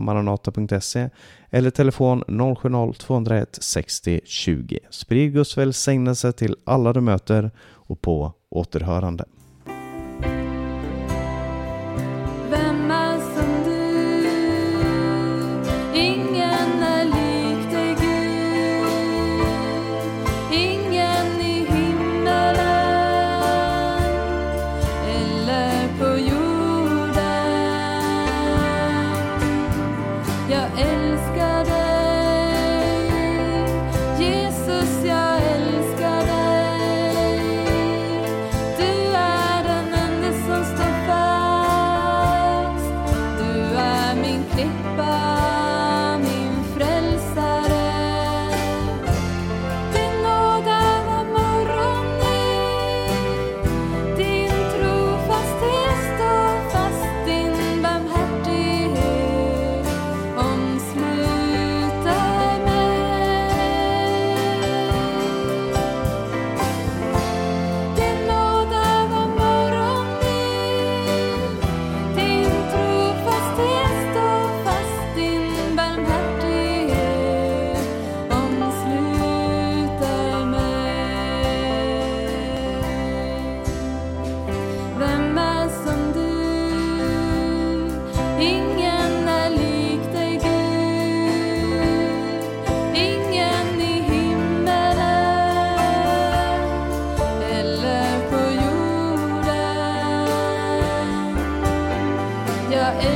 maranata.se 0.00 1.10
eller 1.50 1.70
telefon 1.70 2.22
070-201 2.26 3.46
60 3.60 4.20
20. 4.24 4.78
Sprid 4.90 5.32
Guds 5.32 5.58
välsignelse 5.58 6.32
till 6.32 6.56
alla 6.64 6.92
du 6.92 7.00
möter 7.00 7.50
och 7.72 8.00
på 8.00 8.32
återhörande. 8.50 9.24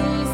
Please. 0.01 0.30